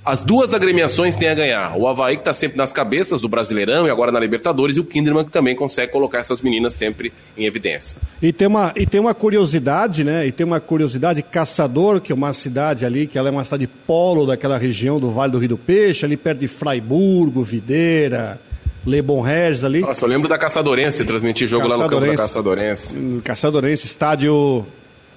[0.05, 1.77] as duas agremiações têm a ganhar.
[1.79, 4.85] O Havaí, que está sempre nas cabeças do Brasileirão e agora na Libertadores, e o
[4.85, 7.97] Kinderman, que também consegue colocar essas meninas sempre em evidência.
[8.21, 10.27] E tem uma, e tem uma curiosidade, né?
[10.27, 13.67] E tem uma curiosidade, Caçador, que é uma cidade ali, que ela é uma cidade
[13.67, 18.39] polo daquela região do Vale do Rio do Peixe, ali perto de Fraiburgo, Videira,
[18.87, 19.81] Lebon Regis ali.
[19.81, 22.95] Nossa, eu lembro da Caçadorense, transmitir jogo lá no campo da Caçadorense.
[23.25, 24.67] Caçadorense, estádio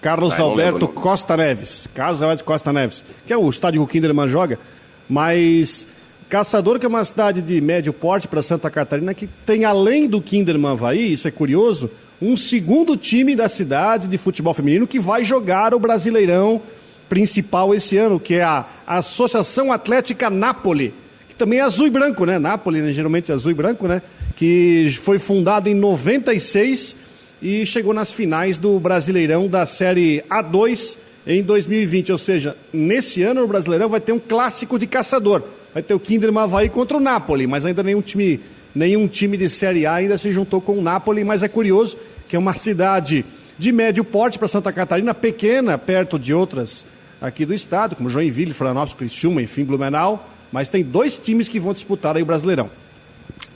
[0.02, 1.88] Carlos ah, Alberto Costa Neves.
[1.94, 4.58] Carlos Alberto Costa Neves, que é o estádio que o Kinderman joga.
[5.10, 5.86] Mas
[6.30, 10.22] Caçador, que é uma cidade de médio porte para Santa Catarina, que tem além do
[10.22, 11.90] Kinderman Havaí, isso é curioso,
[12.22, 16.62] um segundo time da cidade de futebol feminino que vai jogar o Brasileirão
[17.08, 20.92] principal esse ano, que é a Associação Atlética Nápoles,
[21.30, 22.38] que também é azul e branco, né?
[22.38, 22.92] Nápoles, né?
[22.92, 24.02] geralmente é azul e branco, né?
[24.36, 26.96] Que foi fundado em 96
[27.42, 32.12] e chegou nas finais do Brasileirão da Série A2 em 2020.
[32.12, 35.44] Ou seja, nesse ano o Brasileirão vai ter um clássico de caçador.
[35.74, 38.40] Vai ter o Kinderman Havaí contra o Napoli, mas ainda nenhum time,
[38.74, 42.36] nenhum time de Série A ainda se juntou com o Napoli, mas é curioso que
[42.36, 43.26] é uma cidade
[43.58, 46.86] de médio porte para Santa Catarina, pequena, perto de outras
[47.20, 51.74] aqui do estado, como Joinville, Florianópolis, Criciúma, enfim, Blumenau, mas tem dois times que vão
[51.74, 52.70] disputar aí o Brasileirão.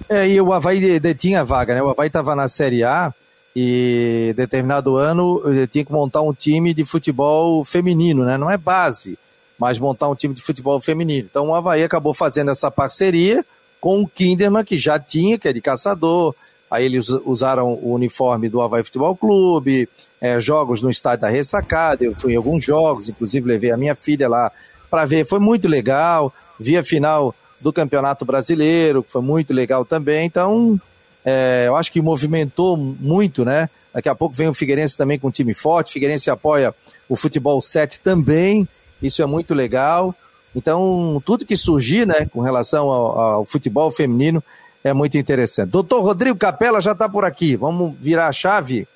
[0.10, 1.82] É, e o Havaí detinha a vaga, né?
[1.82, 3.14] O Havaí estava na Série A,
[3.56, 8.38] e determinado ano eu tinha que montar um time de futebol feminino, né?
[8.38, 9.18] Não é base,
[9.60, 11.28] mas montar um time de futebol feminino.
[11.30, 13.46] Então o Havaí acabou fazendo essa parceria
[13.80, 16.36] com o Kinderman, que já tinha, que é de caçador.
[16.70, 19.90] Aí eles usaram o uniforme do Havaí Futebol Clube,
[20.22, 22.06] é, jogos no estádio da Ressacada.
[22.06, 24.52] Eu fui em alguns jogos, inclusive levei a minha filha lá
[24.90, 25.26] para ver.
[25.26, 26.34] Foi muito legal.
[26.58, 30.26] Vi a final do Campeonato Brasileiro, que foi muito legal também.
[30.26, 30.80] Então,
[31.26, 33.70] é, eu acho que movimentou muito, né?
[33.94, 35.92] Daqui a pouco vem o Figueirense também com um time forte.
[35.92, 36.74] Figueirense apoia
[37.10, 38.68] o futebol 7 também.
[39.02, 40.16] Isso é muito legal.
[40.56, 44.44] Então, tudo que surgir, né, com relação ao, ao futebol feminino
[44.84, 45.70] é muito interessante.
[45.70, 47.56] Doutor Rodrigo Capela já está por aqui.
[47.56, 48.88] Vamos virar a chave.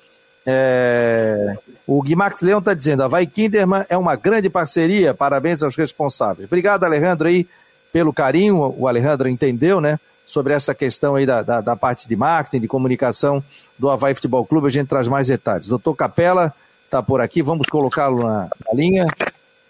[0.46, 1.56] É...
[1.88, 5.14] O Guimax Leão está dizendo: a Vai Kinderman é uma grande parceria.
[5.14, 6.48] Parabéns aos responsáveis.
[6.48, 7.48] Obrigado, Alejandro, aí,
[7.92, 8.74] pelo carinho.
[8.78, 10.00] O Alejandro entendeu, né?
[10.26, 13.44] Sobre essa questão aí da, da, da, parte de marketing, de comunicação
[13.78, 14.68] do Havaí Futebol Clube.
[14.68, 15.68] A gente traz mais detalhes.
[15.68, 16.54] Doutor Capela
[16.86, 19.06] está por aqui, vamos colocá-lo na, na, linha.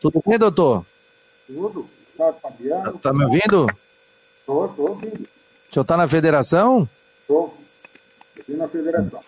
[0.01, 0.85] Tudo bem, doutor?
[1.47, 1.89] Tudo.
[2.17, 2.93] Tá, Fabiano.
[2.93, 3.67] Tá, tá me ouvindo?
[4.39, 5.27] Estou, estou ouvindo.
[5.69, 6.87] O senhor está na federação?
[7.21, 7.57] Estou.
[8.37, 9.19] Estou na federação.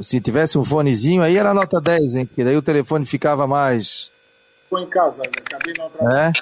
[0.00, 2.26] Se tivesse um fonezinho aí era nota 10, hein?
[2.26, 4.10] Porque daí o telefone ficava mais.
[4.64, 6.32] Estou em casa, acabei não É?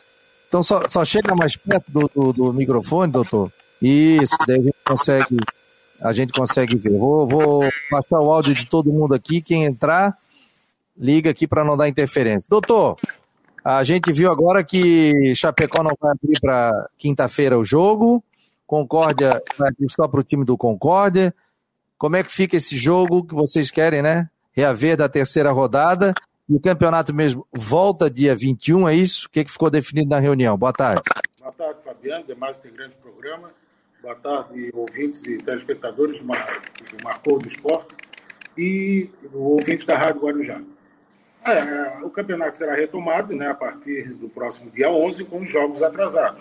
[0.49, 3.53] Então só, só chega mais perto do, do, do microfone, doutor.
[3.81, 5.37] Isso, daí a gente consegue,
[6.01, 6.99] a gente consegue ver.
[6.99, 9.41] Vou, vou passar o áudio de todo mundo aqui.
[9.41, 10.17] Quem entrar,
[10.97, 12.47] liga aqui para não dar interferência.
[12.49, 12.99] Doutor,
[13.65, 18.23] a gente viu agora que Chapecó não vai abrir para quinta-feira o jogo.
[18.67, 21.35] Concórdia vai abrir só para o time do Concórdia.
[21.99, 24.31] Como é que fica esse jogo que vocês querem, né?
[24.53, 26.15] Reaver da terceira rodada.
[26.49, 29.27] E o campeonato mesmo volta dia 21, é isso?
[29.27, 30.57] O que, que ficou definido na reunião?
[30.57, 31.03] Boa tarde.
[31.39, 32.25] Boa tarde, Fabiano.
[32.25, 33.51] Demais tem grande programa.
[34.03, 36.25] Boa tarde, ouvintes e telespectadores do
[37.05, 37.95] Marcou do Esporte
[38.57, 40.63] e ouvintes da Rádio Guarujá.
[41.47, 45.83] É, o campeonato será retomado né, a partir do próximo dia 11 com os jogos
[45.83, 46.41] atrasados.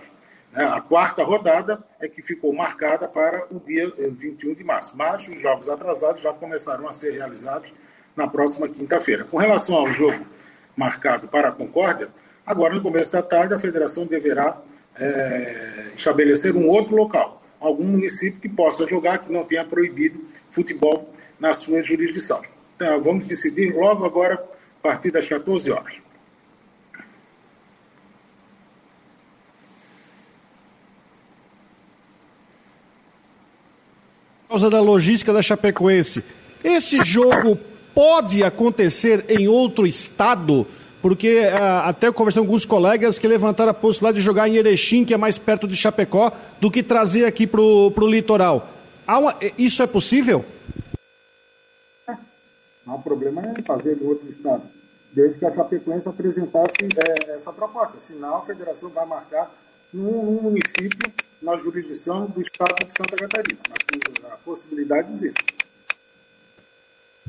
[0.53, 0.63] Né?
[0.63, 5.37] A quarta rodada é que ficou marcada para o dia 21 de março, mas os
[5.37, 7.73] jogos atrasados já começaram a ser realizados
[8.15, 9.25] na próxima quinta-feira.
[9.25, 10.25] Com relação ao jogo
[10.77, 12.07] marcado para a Concórdia,
[12.45, 14.61] agora no começo da tarde a federação deverá
[14.97, 20.19] é, estabelecer um outro local algum município que possa jogar, que não tenha proibido
[20.49, 22.41] futebol na sua jurisdição.
[22.75, 25.95] Então, vamos decidir logo agora a partir das 14 horas.
[34.43, 36.23] Por causa da logística da Chapecoense,
[36.63, 37.55] esse jogo
[37.93, 40.65] pode acontecer em outro estado?
[41.01, 45.05] Porque uh, até conversando com alguns colegas que levantaram a possibilidade de jogar em Erechim,
[45.05, 48.67] que é mais perto de Chapecó, do que trazer aqui para o litoral.
[49.07, 50.43] Uma, isso é possível?
[52.85, 54.63] Não há problema em fazer em outro estado,
[55.13, 57.99] desde que a Chapecoense apresentasse é, essa proposta.
[57.99, 59.51] Senão, a federação vai marcar
[59.93, 63.59] num, município na jurisdição do estado de Santa Catarina.
[64.23, 65.58] A, a possibilidade existe.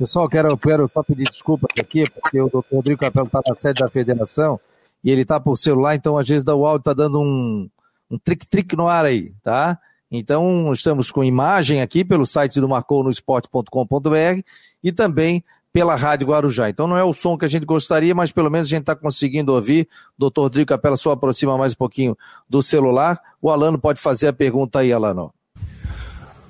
[0.01, 3.81] Pessoal, quero, quero só pedir desculpa aqui, porque o doutor Rodrigo Capelo está na sede
[3.81, 4.59] da federação
[5.03, 7.69] e ele está por celular, então às vezes o áudio está dando um,
[8.09, 9.77] um trick-trick no ar aí, tá?
[10.09, 14.41] Então, estamos com imagem aqui pelo site do marconosport.com.br
[14.83, 16.67] e também pela Rádio Guarujá.
[16.67, 18.95] Então, não é o som que a gente gostaria, mas pelo menos a gente está
[18.95, 19.87] conseguindo ouvir.
[20.17, 22.17] Doutor Rodrigo Capela, só aproxima mais um pouquinho
[22.49, 23.21] do celular.
[23.39, 25.31] O Alano pode fazer a pergunta aí, Alano.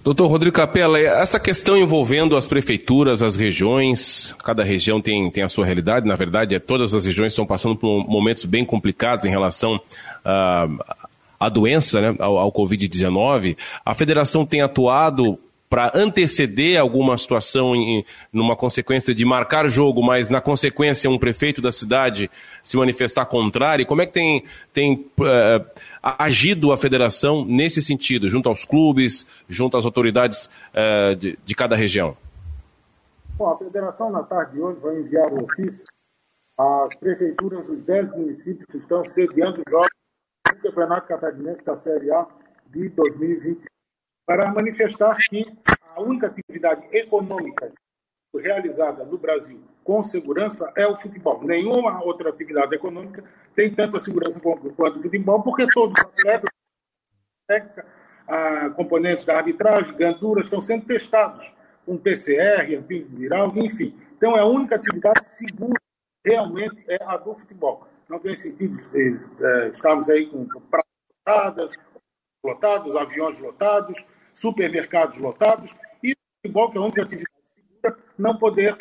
[0.03, 5.49] Doutor Rodrigo Capela, essa questão envolvendo as prefeituras, as regiões, cada região tem, tem a
[5.49, 9.29] sua realidade, na verdade, é, todas as regiões estão passando por momentos bem complicados em
[9.29, 9.79] relação
[10.25, 10.67] a,
[11.39, 15.37] a doença, né, ao, ao Covid-19, a federação tem atuado
[15.71, 18.03] para anteceder alguma situação em,
[18.34, 22.29] numa consequência de marcar jogo, mas na consequência um prefeito da cidade
[22.62, 23.86] se manifestar contrário?
[23.86, 25.65] Como é que tem, tem uh,
[26.03, 31.73] agido a federação nesse sentido, junto aos clubes, junto às autoridades uh, de, de, cada
[31.73, 32.17] região?
[33.38, 35.84] Bom, a federação na tarde de hoje vai enviar um ofício
[36.57, 39.88] às prefeituras dos 10 municípios que estão sediando jogos
[40.49, 42.27] do Campeonato Catarinense da Série A
[42.69, 43.63] de 2020,
[44.25, 45.45] para manifestar que
[45.95, 47.71] a única atividade econômica
[48.34, 51.43] realizada no Brasil com segurança é o futebol.
[51.43, 53.23] Nenhuma outra atividade econômica
[53.55, 56.49] tem tanta segurança quanto o futebol, porque todos os atletas,
[57.47, 57.86] técnica,
[58.75, 61.51] componentes da arbitragem, ganduras, estão sendo testados
[61.86, 63.95] com PCR, antiviral, enfim.
[64.15, 65.79] Então, é a única atividade segura
[66.25, 67.88] realmente é a do futebol.
[68.07, 71.71] Não tem sentido é, estarmos aí com lotadas,
[72.43, 75.73] lotados, aviões lotados, supermercados lotados,
[76.04, 78.77] e o futebol, que é a única atividade segura, não poder é,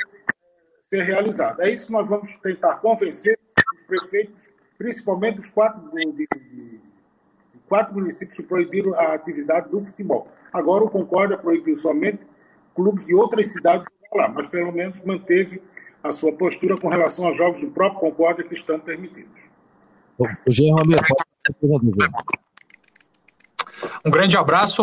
[0.89, 1.65] ser realizada.
[1.65, 4.37] É isso que nós vamos tentar convencer os prefeitos,
[4.79, 6.81] principalmente os quatro, de, de, de,
[7.69, 10.29] quatro municípios que proibiram a atividade do futebol.
[10.53, 12.21] Agora o Concórdia proibiu somente
[12.75, 15.63] clubes de outras cidades lá, mas pelo menos manteve
[16.03, 19.39] a sua postura com relação aos jogos do próprio Concórdia que estão permitidos.
[20.19, 21.03] O Jean Romero,
[24.05, 24.83] um grande abraço,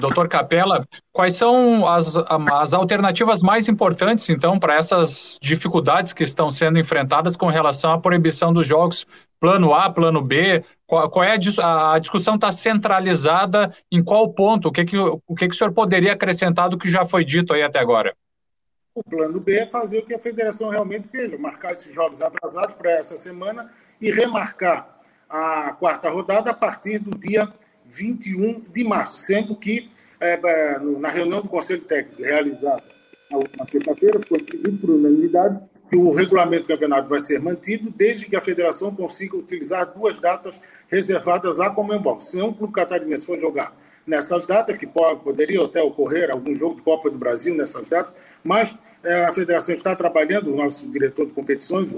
[0.00, 0.86] doutor Capela.
[1.12, 7.36] Quais são as, as alternativas mais importantes, então, para essas dificuldades que estão sendo enfrentadas
[7.36, 9.06] com relação à proibição dos jogos?
[9.40, 10.64] Plano A, plano B?
[10.86, 14.68] Qual, qual é a, a discussão está centralizada em qual ponto?
[14.68, 17.52] O que, que, o que, que o senhor poderia acrescentar do que já foi dito
[17.52, 18.14] aí até agora?
[18.94, 22.76] O plano B é fazer o que a federação realmente fez, marcar esses jogos atrasados
[22.76, 23.68] para essa semana
[24.00, 27.52] e remarcar a quarta rodada a partir do dia
[27.86, 30.38] 21 de março, sendo que é,
[30.98, 32.82] na reunião do Conselho Técnico realizada
[33.30, 37.92] na última sexta-feira, foi decidido por unanimidade que o regulamento do campeonato vai ser mantido
[37.94, 42.20] desde que a federação consiga utilizar duas datas reservadas à Comembol.
[42.20, 46.76] Se um clube catarinense for jogar nessas datas, que pode, poderia até ocorrer algum jogo
[46.76, 51.26] de Copa do Brasil nessas datas, mas é, a federação está trabalhando, o nosso diretor
[51.26, 51.88] de competições,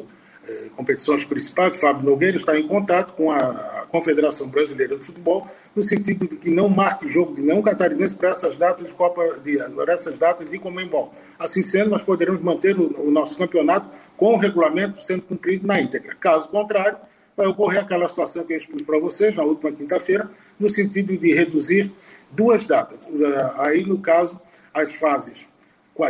[0.76, 6.28] competições principais, Fábio Nogueira, está em contato com a, Confederação Brasileira de Futebol, no sentido
[6.28, 9.56] de que não marque jogo de nenhum catarinense para essas datas de Copa, de,
[9.88, 11.14] essas datas de Comembol.
[11.38, 15.80] Assim sendo, nós poderemos manter o, o nosso campeonato com o regulamento sendo cumprido na
[15.80, 16.14] íntegra.
[16.16, 16.98] Caso contrário,
[17.36, 20.28] vai ocorrer aquela situação que eu expliquei para vocês na última quinta-feira,
[20.58, 21.92] no sentido de reduzir
[22.32, 23.06] duas datas.
[23.56, 24.40] Aí, no caso,
[24.74, 25.46] as fases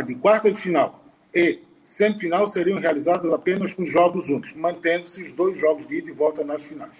[0.05, 1.03] de quarta de final
[1.33, 6.13] e semifinal seriam realizadas apenas com jogos únicos, mantendo-se os dois jogos de ida e
[6.13, 6.91] volta nas finais.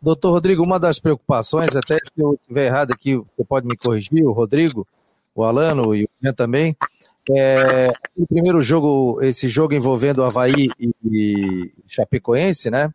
[0.00, 4.24] Doutor Rodrigo, uma das preocupações, até se eu estiver errado aqui, você pode me corrigir,
[4.24, 4.86] o Rodrigo,
[5.34, 6.76] o Alano e o Jean também,
[7.30, 12.92] é, o primeiro jogo, esse jogo envolvendo Havaí e Chapecoense, né?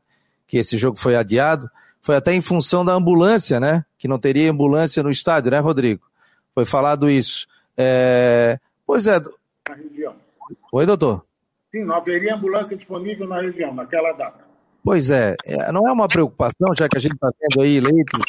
[0.52, 1.72] que esse jogo foi adiado,
[2.02, 3.86] foi até em função da ambulância, né?
[3.98, 6.06] Que não teria ambulância no estádio, né, Rodrigo?
[6.54, 7.48] Foi falado isso.
[7.78, 8.60] É...
[8.86, 9.18] Pois é.
[9.70, 10.14] Na região.
[10.72, 11.26] Oi, doutor?
[11.72, 14.44] Sim, não haveria ambulância disponível na região, naquela data.
[14.84, 18.20] Pois é, é não é uma preocupação, já que a gente está tendo aí leitos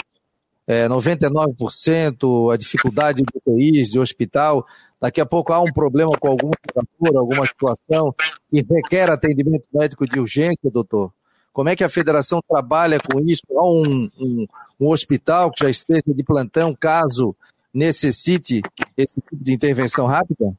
[0.66, 4.66] é, 99%, a dificuldade de UTIs, de hospital.
[5.00, 8.14] Daqui a pouco há um problema com algum jogador, alguma situação
[8.50, 11.12] que requer atendimento médico de urgência, doutor.
[11.52, 13.42] Como é que a federação trabalha com isso?
[13.50, 14.46] Há um, um,
[14.80, 17.34] um hospital que já esteja de plantão, caso
[17.74, 18.62] necessite
[18.96, 20.54] esse tipo de intervenção rápida?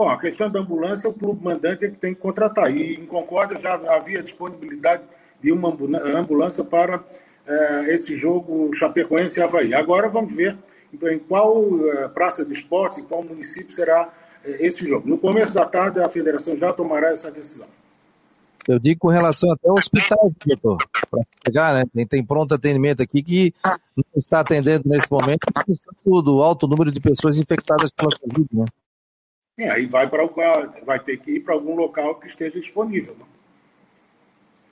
[0.00, 2.74] Bom, a questão da ambulância, o clube mandante é que tem que contratar.
[2.74, 5.02] E em Concórdia já havia disponibilidade
[5.42, 5.68] de uma
[6.16, 7.04] ambulância para
[7.46, 9.74] é, esse jogo Chapecoense e Havaí.
[9.74, 10.56] Agora vamos ver
[10.90, 14.08] em qual é, praça de esportes, em qual município será
[14.42, 15.06] é, esse jogo.
[15.06, 17.68] No começo da tarde, a federação já tomará essa decisão.
[18.66, 20.78] Eu digo com relação até ao hospital, doutor,
[21.10, 21.84] para pegar, né?
[21.94, 23.54] Tem, tem pronto atendimento aqui que
[23.94, 25.40] não está atendendo nesse momento,
[26.02, 28.64] tudo, alto número de pessoas infectadas pela Covid, né?
[29.60, 30.26] É, aí vai, para
[30.86, 33.14] vai ter que ir para algum local que esteja disponível.
[33.18, 33.26] Né?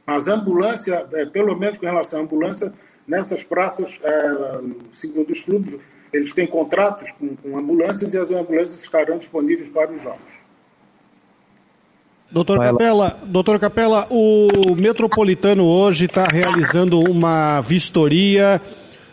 [0.07, 2.73] Mas a ambulância, é, pelo menos com relação à ambulância,
[3.07, 4.61] nessas praças, é,
[4.91, 5.79] segundo os clubes,
[6.11, 10.39] eles têm contratos com, com ambulâncias e as ambulâncias estarão disponíveis para os jogos.
[12.31, 18.61] Doutor Capela, doutor Capela, o Metropolitano hoje está realizando uma vistoria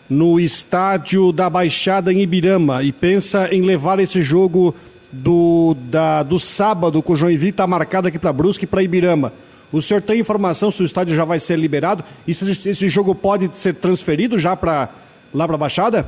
[0.09, 4.73] no estádio da Baixada em Ibirama e pensa em levar esse jogo
[5.11, 9.31] do, da, do sábado com o Joinville está marcado aqui para Brusque e para Ibirama.
[9.71, 12.03] O senhor tem informação se o estádio já vai ser liberado?
[12.27, 14.89] E se esse jogo pode ser transferido já para
[15.33, 16.07] lá para a Baixada?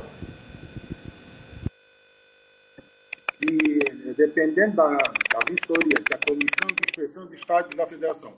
[3.42, 3.78] E
[4.16, 8.32] dependendo da, da vistoria que a Comissão de Inspeção de Estádios da Federação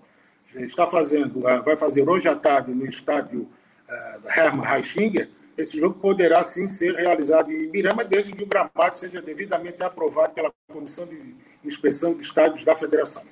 [0.55, 5.29] está fazendo, eh, vai fazer hoje à tarde no estádio uh, Hermann Reichinger,
[5.61, 10.35] esse jogo poderá sim ser realizado em Ibirama, desde que o gramado seja devidamente aprovado
[10.35, 11.35] pela Comissão de
[11.65, 13.23] Inspeção de Estádios da Federação.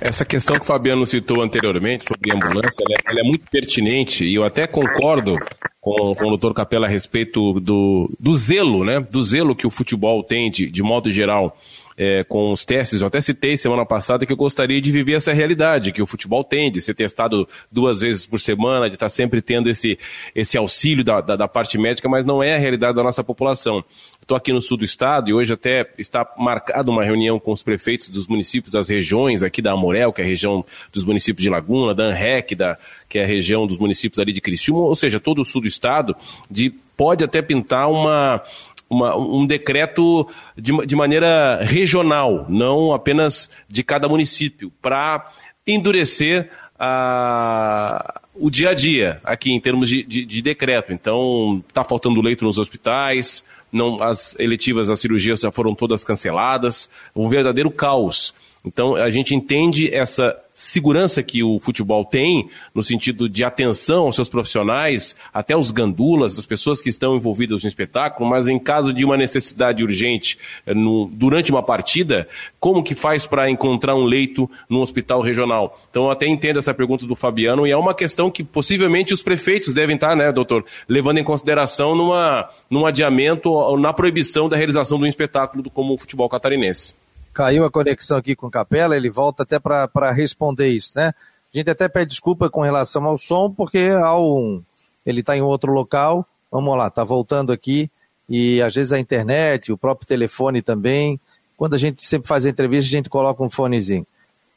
[0.00, 4.34] Essa questão que o Fabiano citou anteriormente sobre ambulância, é, ela é muito pertinente e
[4.34, 5.34] eu até concordo
[5.80, 9.00] com, com o doutor Capela a respeito do, do zelo, né?
[9.00, 11.56] Do zelo que o futebol tem, de, de modo geral,
[11.96, 13.00] é, com os testes.
[13.00, 16.42] Eu até citei semana passada que eu gostaria de viver essa realidade que o futebol
[16.42, 19.98] tem, de ser testado duas vezes por semana, de estar sempre tendo esse,
[20.34, 23.84] esse auxílio da, da, da parte médica, mas não é a realidade da nossa população.
[24.20, 27.62] Estou aqui no sul do estado e hoje até está marcada uma reunião com os
[27.62, 31.50] prefeitos dos municípios das regiões aqui da Amorel, que é a região dos municípios de
[31.50, 32.78] Laguna, da Anrec, da,
[33.08, 35.66] que é a região dos municípios ali de Criciúma, ou seja, todo o sul do
[35.66, 36.16] estado,
[36.50, 38.42] de, pode até pintar uma,
[38.88, 45.30] uma, um decreto de, de maneira regional, não apenas de cada município, para
[45.66, 50.92] endurecer a, o dia a dia aqui em termos de, de, de decreto.
[50.92, 56.88] Então, está faltando leito nos hospitais, não, as eletivas, as cirurgias já foram todas canceladas,
[57.14, 58.34] um verdadeiro caos.
[58.64, 64.14] Então, a gente entende essa segurança que o futebol tem, no sentido de atenção aos
[64.14, 68.92] seus profissionais, até os gandulas, as pessoas que estão envolvidas no espetáculo, mas em caso
[68.92, 72.28] de uma necessidade urgente eh, no, durante uma partida,
[72.60, 75.76] como que faz para encontrar um leito num hospital regional?
[75.90, 79.22] Então, eu até entendo essa pergunta do Fabiano e é uma questão que possivelmente os
[79.22, 84.56] prefeitos devem estar, né, doutor, levando em consideração numa, num adiamento ou na proibição da
[84.56, 86.94] realização de um espetáculo como o futebol catarinense
[87.34, 91.12] caiu a conexão aqui com Capela, ele volta até para responder isso, né?
[91.52, 94.62] A gente até pede desculpa com relação ao som, porque ao,
[95.04, 96.26] ele está em outro local.
[96.50, 97.90] Vamos lá, está voltando aqui.
[98.28, 101.20] E às vezes a internet, o próprio telefone também.
[101.56, 104.06] Quando a gente sempre faz a entrevista, a gente coloca um fonezinho.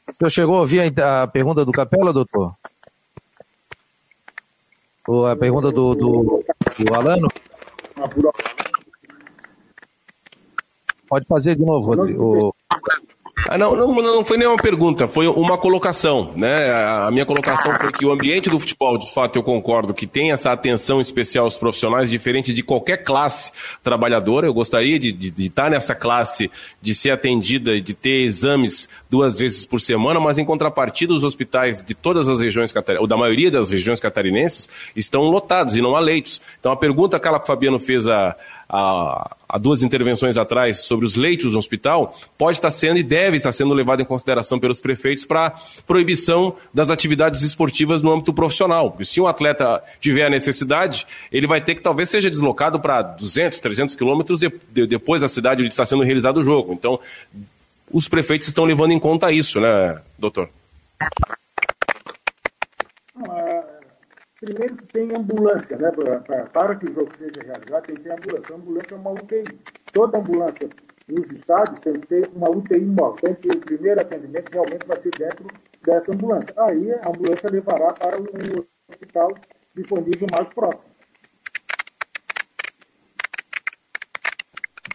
[0.08, 2.52] O senhor chegou a ouvir a, a pergunta do Capela, doutor?
[5.06, 6.44] Ou a pergunta do, do,
[6.78, 7.28] do Alano?
[11.08, 12.54] Pode fazer de novo, Rodrigo.
[13.50, 16.70] Ah, não, não, não foi nenhuma pergunta, foi uma colocação, né?
[16.70, 20.32] A minha colocação foi que o ambiente do futebol, de fato, eu concordo que tem
[20.32, 23.50] essa atenção especial aos profissionais, diferente de qualquer classe
[23.82, 24.46] trabalhadora.
[24.46, 26.50] Eu gostaria de, de, de estar nessa classe,
[26.82, 31.82] de ser atendida, de ter exames duas vezes por semana, mas em contrapartida, os hospitais
[31.82, 35.96] de todas as regiões catarinenses, ou da maioria das regiões catarinenses, estão lotados e não
[35.96, 36.38] há leitos.
[36.60, 38.36] Então a pergunta que o Fabiano fez a
[38.68, 43.36] há, há duas intervenções atrás sobre os leitos no hospital, pode estar sendo e deve
[43.36, 45.54] estar sendo levado em consideração pelos prefeitos para
[45.86, 48.96] proibição das atividades esportivas no âmbito profissional.
[49.00, 53.02] E se um atleta tiver a necessidade, ele vai ter que talvez seja deslocado para
[53.02, 56.72] 200, 300 quilômetros de, de, depois da cidade onde está sendo realizado o jogo.
[56.72, 57.00] Então,
[57.90, 60.50] os prefeitos estão levando em conta isso, né, doutor?
[64.40, 65.90] Primeiro que tem ambulância, né?
[65.90, 68.54] Pra, pra, para que o jogo seja realizado, tem que ter ambulância.
[68.54, 69.44] A ambulância é uma UTI.
[69.92, 70.68] Toda ambulância
[71.08, 73.18] nos estádios tem que ter uma UTI móvel.
[73.30, 75.46] Então, o primeiro atendimento realmente vai ser dentro
[75.84, 76.54] dessa ambulância.
[76.56, 79.34] Aí a ambulância levará para um hospital
[79.74, 80.90] disponível mais próximo.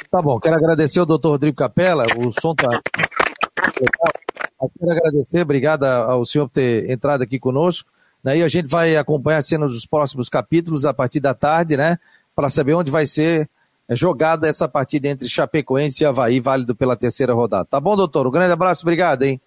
[0.10, 2.70] Tá bom, quero agradecer ao doutor Rodrigo Capella, o som tá.
[4.80, 7.92] Quero agradecer, obrigado ao senhor por ter entrado aqui conosco.
[8.24, 8.38] Né?
[8.38, 11.98] E a gente vai acompanhar a cena dos próximos capítulos a partir da tarde, né?
[12.36, 13.50] Para saber onde vai ser
[13.90, 17.66] jogada essa partida entre Chapecoense e Havaí, válido pela terceira rodada.
[17.66, 18.26] Tá bom, doutor?
[18.26, 19.42] Um grande abraço, obrigado, hein?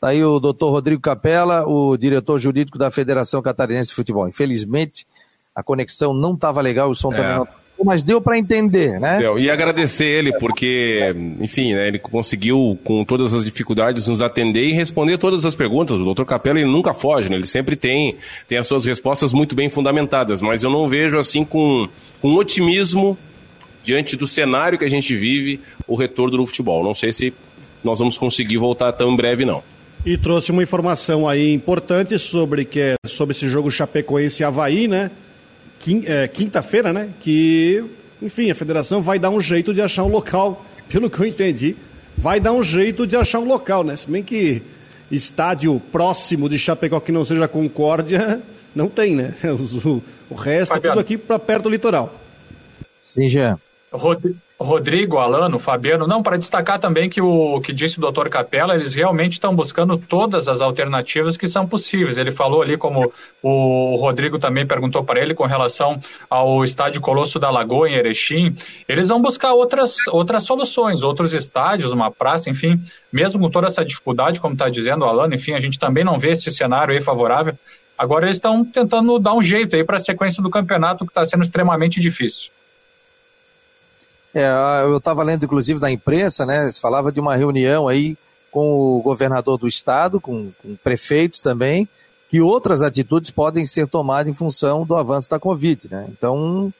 [0.00, 4.26] Tá aí o doutor Rodrigo Capella, o diretor jurídico da Federação Catarinense de Futebol.
[4.26, 5.06] Infelizmente,
[5.54, 7.16] a conexão não estava legal, o som é.
[7.16, 9.18] também não mas deu para entender, né?
[9.18, 9.38] Deu.
[9.38, 14.72] E agradecer ele, porque, enfim, né, ele conseguiu, com todas as dificuldades, nos atender e
[14.72, 16.00] responder todas as perguntas.
[16.00, 17.36] O doutor Capela ele nunca foge, né?
[17.36, 18.16] ele sempre tem,
[18.48, 21.88] tem as suas respostas muito bem fundamentadas, mas eu não vejo assim com,
[22.20, 23.16] com otimismo
[23.82, 26.84] diante do cenário que a gente vive o retorno do futebol.
[26.84, 27.32] Não sei se
[27.82, 29.62] nós vamos conseguir voltar tão em breve, não.
[30.04, 34.88] E trouxe uma informação aí importante sobre, que é, sobre esse jogo Chapecoense e Havaí,
[34.88, 35.10] né?
[36.04, 37.08] É, quinta-feira, né?
[37.20, 37.84] Que,
[38.20, 41.74] enfim, a federação vai dar um jeito de achar um local, pelo que eu entendi,
[42.16, 43.96] vai dar um jeito de achar um local, né?
[43.96, 44.62] Se bem que
[45.10, 48.40] estádio próximo de Chapecó que não seja Concórdia,
[48.76, 49.34] não tem, né?
[49.84, 52.14] O, o resto é tudo aqui para perto do litoral.
[53.02, 53.58] Sim, Jean.
[53.90, 54.38] Rodrigo,
[55.18, 59.32] Alano, Fabiano, não, para destacar também que o que disse o doutor Capella, eles realmente
[59.32, 62.18] estão buscando todas as alternativas que são possíveis.
[62.18, 63.10] Ele falou ali, como
[63.42, 65.98] o Rodrigo também perguntou para ele, com relação
[66.28, 68.54] ao estádio Colosso da Lagoa, em Erechim,
[68.86, 72.78] eles vão buscar outras, outras soluções, outros estádios, uma praça, enfim,
[73.10, 76.18] mesmo com toda essa dificuldade, como está dizendo o Alano, enfim, a gente também não
[76.18, 77.54] vê esse cenário aí favorável.
[77.96, 81.24] Agora eles estão tentando dar um jeito aí para a sequência do campeonato que está
[81.24, 82.50] sendo extremamente difícil.
[84.34, 84.48] É,
[84.82, 86.70] eu estava lendo, inclusive, da imprensa, né?
[86.70, 88.16] Se falava de uma reunião aí
[88.50, 91.88] com o governador do estado, com, com prefeitos também,
[92.28, 96.06] que outras atitudes podem ser tomadas em função do avanço da Covid, né?
[96.08, 96.72] Então,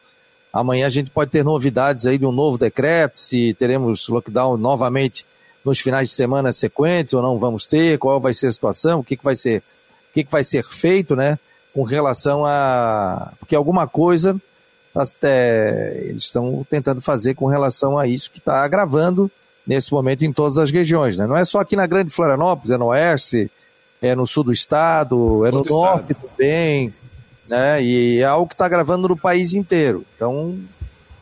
[0.52, 5.26] amanhã a gente pode ter novidades aí de um novo decreto, se teremos lockdown novamente
[5.64, 9.04] nos finais de semana sequentes ou não vamos ter, qual vai ser a situação, o
[9.04, 11.38] que, que vai ser, o que, que vai ser feito, né?
[11.74, 13.32] Com relação a.
[13.38, 14.40] Porque alguma coisa
[14.94, 19.30] até, eles estão tentando fazer com relação a isso que está agravando
[19.66, 21.16] nesse momento em todas as regiões.
[21.16, 21.26] Né?
[21.26, 23.50] Não é só aqui na Grande Florianópolis, é no oeste,
[24.02, 26.92] é no sul do estado, é no norte também,
[27.48, 27.82] né?
[27.82, 30.04] e é algo que está agravando no país inteiro.
[30.16, 30.58] Então,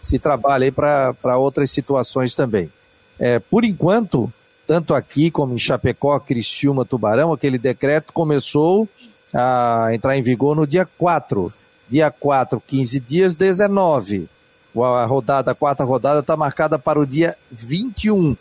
[0.01, 2.71] se trabalha aí para outras situações também.
[3.19, 4.33] É, por enquanto,
[4.67, 8.89] tanto aqui como em Chapecó, Criciúma, Tubarão, aquele decreto começou
[9.35, 11.53] a entrar em vigor no dia 4
[11.89, 14.29] dia 4, 15 dias, 19.
[14.77, 18.37] A rodada, a quarta rodada está marcada para o dia 21.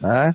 [0.00, 0.34] Né?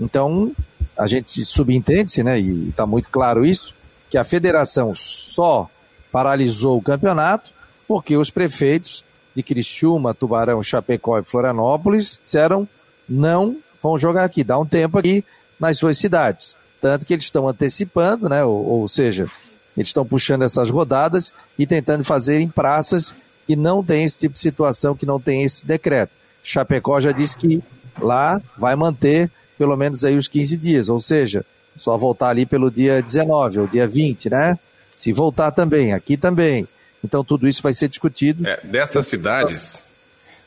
[0.00, 0.52] Então,
[0.96, 3.74] a gente subentende-se, né, e está muito claro isso,
[4.10, 5.68] que a federação só
[6.10, 7.50] paralisou o campeonato
[7.86, 9.04] porque os prefeitos
[9.34, 12.68] de Criciúma, Tubarão, Chapecó e Florianópolis disseram
[13.08, 15.24] não vão jogar aqui, dá um tempo aqui
[15.58, 16.56] nas suas cidades.
[16.80, 19.28] Tanto que eles estão antecipando, né, ou, ou seja,
[19.76, 23.14] eles estão puxando essas rodadas e tentando fazer em praças
[23.46, 26.12] que não tem esse tipo de situação, que não tem esse decreto.
[26.42, 27.62] Chapecó já disse que
[28.00, 31.44] lá vai manter pelo menos aí os 15 dias, ou seja,
[31.78, 34.58] só voltar ali pelo dia 19 ou dia 20, né?
[34.96, 36.66] Se voltar também, aqui também.
[37.02, 38.46] Então tudo isso vai ser discutido.
[38.48, 39.82] É, dessas cidades,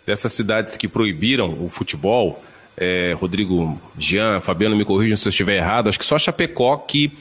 [0.06, 2.42] dessas cidades que proibiram o futebol,
[2.76, 7.12] é, Rodrigo, Jean, Fabiano, me corrijam se eu estiver errado, acho que só Chapecó que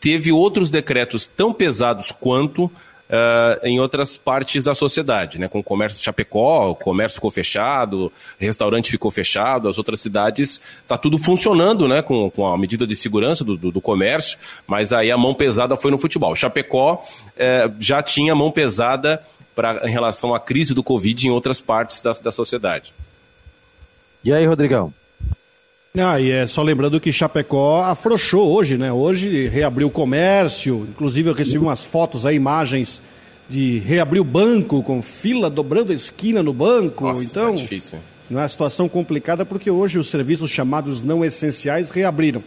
[0.00, 2.70] teve outros decretos tão pesados quanto
[3.08, 5.48] Uh, em outras partes da sociedade, né?
[5.48, 10.60] Com o comércio de Chapecó, o comércio ficou fechado, restaurante ficou fechado, as outras cidades
[10.82, 12.02] está tudo funcionando, né?
[12.02, 15.74] Com, com a medida de segurança do, do, do, comércio, mas aí a mão pesada
[15.74, 16.36] foi no futebol.
[16.36, 19.24] Chapecó uh, já tinha mão pesada
[19.56, 22.92] pra, em relação à crise do Covid em outras partes da, da sociedade.
[24.22, 24.92] E aí, Rodrigão?
[26.00, 28.92] Ah, e é só lembrando que Chapecó afrouxou hoje, né?
[28.92, 33.02] Hoje reabriu o comércio, inclusive eu recebi umas fotos aí, imagens
[33.48, 37.04] de reabrir o banco com fila dobrando a esquina no banco.
[37.04, 37.98] Nossa, então, tá difícil.
[38.30, 42.42] não é uma situação complicada porque hoje os serviços chamados não essenciais reabriram.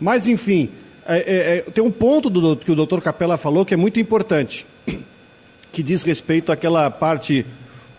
[0.00, 0.70] Mas, enfim,
[1.06, 4.00] é, é, é, tem um ponto do, que o doutor Capella falou que é muito
[4.00, 4.66] importante,
[5.70, 7.46] que diz respeito àquela parte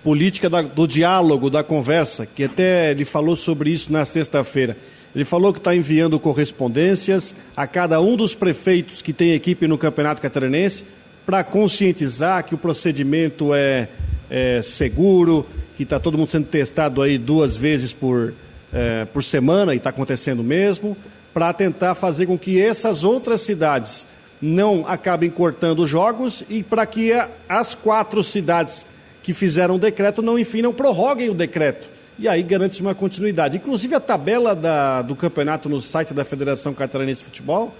[0.03, 4.75] política da, do diálogo, da conversa, que até ele falou sobre isso na sexta-feira.
[5.15, 9.77] Ele falou que está enviando correspondências a cada um dos prefeitos que tem equipe no
[9.77, 10.83] Campeonato Catarinense
[11.25, 13.87] para conscientizar que o procedimento é,
[14.29, 15.45] é seguro,
[15.77, 18.33] que está todo mundo sendo testado aí duas vezes por,
[18.73, 20.97] é, por semana e está acontecendo mesmo,
[21.33, 24.05] para tentar fazer com que essas outras cidades
[24.41, 27.11] não acabem cortando jogos e para que
[27.47, 28.85] as quatro cidades
[29.23, 31.89] que fizeram o decreto não, enfim, não prorroguem o decreto.
[32.19, 33.57] E aí garante uma continuidade.
[33.57, 37.73] Inclusive a tabela da, do campeonato no site da Federação Catarinense de Futebol,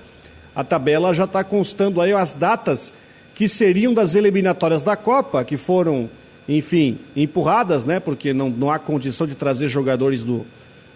[0.55, 2.93] a tabela já está constando aí as datas
[3.35, 6.09] que seriam das eliminatórias da Copa, que foram,
[6.47, 7.99] enfim, empurradas, né?
[7.99, 10.45] Porque não, não há condição de trazer jogadores do,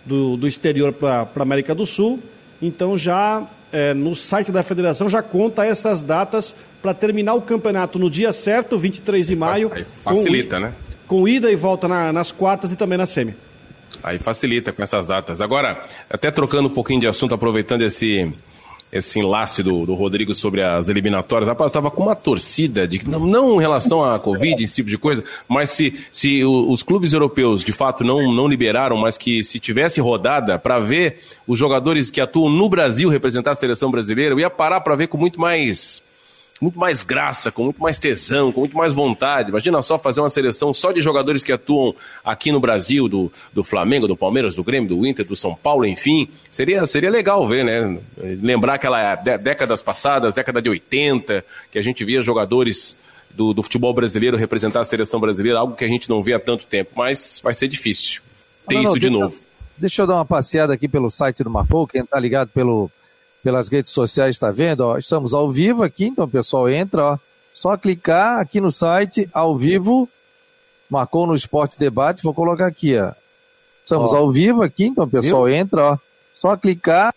[0.05, 2.19] do, do exterior para a América do Sul.
[2.61, 7.99] Então já é, no site da federação já conta essas datas para terminar o campeonato
[7.99, 9.72] no dia certo, 23 de maio.
[9.74, 10.74] Aí facilita, com, né?
[11.07, 13.36] Com ida e volta na, nas quartas e também na semi.
[14.03, 15.41] Aí facilita com essas datas.
[15.41, 18.32] Agora, até trocando um pouquinho de assunto, aproveitando esse,
[18.91, 21.47] esse enlace do, do Rodrigo sobre as eliminatórias.
[21.47, 24.97] Rapaz, estava com uma torcida, de, não, não em relação à Covid, esse tipo de
[24.97, 29.59] coisa, mas se, se os clubes europeus de fato não, não liberaram, mas que se
[29.59, 34.39] tivesse rodada para ver os jogadores que atuam no Brasil representar a seleção brasileira, eu
[34.39, 36.03] ia parar para ver com muito mais
[36.62, 39.49] muito mais graça, com muito mais tesão, com muito mais vontade.
[39.49, 41.93] Imagina só fazer uma seleção só de jogadores que atuam
[42.24, 45.86] aqui no Brasil, do, do Flamengo, do Palmeiras, do Grêmio, do Inter, do São Paulo,
[45.86, 46.28] enfim.
[46.49, 47.99] Seria, seria legal ver, né?
[48.41, 52.97] Lembrar aquela décadas passadas, década de 80, que a gente via jogadores
[53.30, 56.39] do, do futebol brasileiro representar a seleção brasileira, algo que a gente não vê há
[56.39, 58.22] tanto tempo, mas vai ser difícil
[58.68, 59.41] ter não, não, isso de deixa, novo.
[59.78, 62.89] Deixa eu dar uma passeada aqui pelo site do Marcou, quem está ligado pelo
[63.47, 67.17] pelas redes sociais está vendo, ó, estamos ao vivo aqui, então o pessoal entra, ó,
[67.53, 70.09] só clicar aqui no site, ao vivo,
[70.89, 73.13] marcou no Esporte Debate, vou colocar aqui, ó.
[73.81, 74.17] Estamos ó.
[74.17, 75.55] ao vivo aqui, então o pessoal Viu?
[75.55, 75.97] entra, ó,
[76.35, 77.15] só clicar,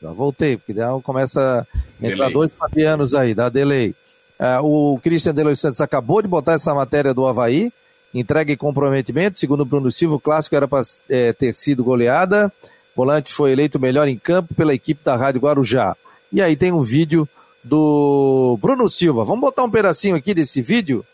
[0.00, 0.72] já voltei, porque
[1.02, 1.66] começa
[2.00, 2.32] a entrar delay.
[2.32, 3.92] dois fabianos aí, dá delay.
[4.38, 7.72] É, o Christian de Los Santos acabou de botar essa matéria do Havaí,
[8.14, 12.52] entrega e comprometimento, segundo o Bruno Silva, o clássico era para é, ter sido goleada,
[12.94, 15.96] Volante foi eleito melhor em campo pela equipe da Rádio Guarujá.
[16.32, 17.28] E aí tem um vídeo
[17.62, 19.24] do Bruno Silva.
[19.24, 21.04] Vamos botar um pedacinho aqui desse vídeo?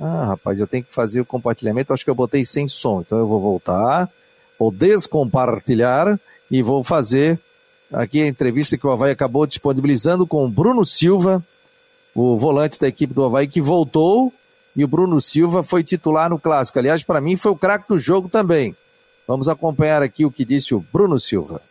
[0.00, 1.92] Ah, rapaz, eu tenho que fazer o compartilhamento.
[1.92, 3.00] Acho que eu botei sem som.
[3.00, 4.08] Então eu vou voltar,
[4.58, 6.18] vou descompartilhar
[6.50, 7.38] e vou fazer
[7.92, 11.44] aqui a entrevista que o Havaí acabou disponibilizando com o Bruno Silva,
[12.14, 14.32] o volante da equipe do Havaí, que voltou.
[14.74, 16.78] E o Bruno Silva foi titular no clássico.
[16.78, 18.74] Aliás, para mim foi o craque do jogo também.
[19.30, 21.62] Vamos acompanhar aqui o que disse o Bruno Silva.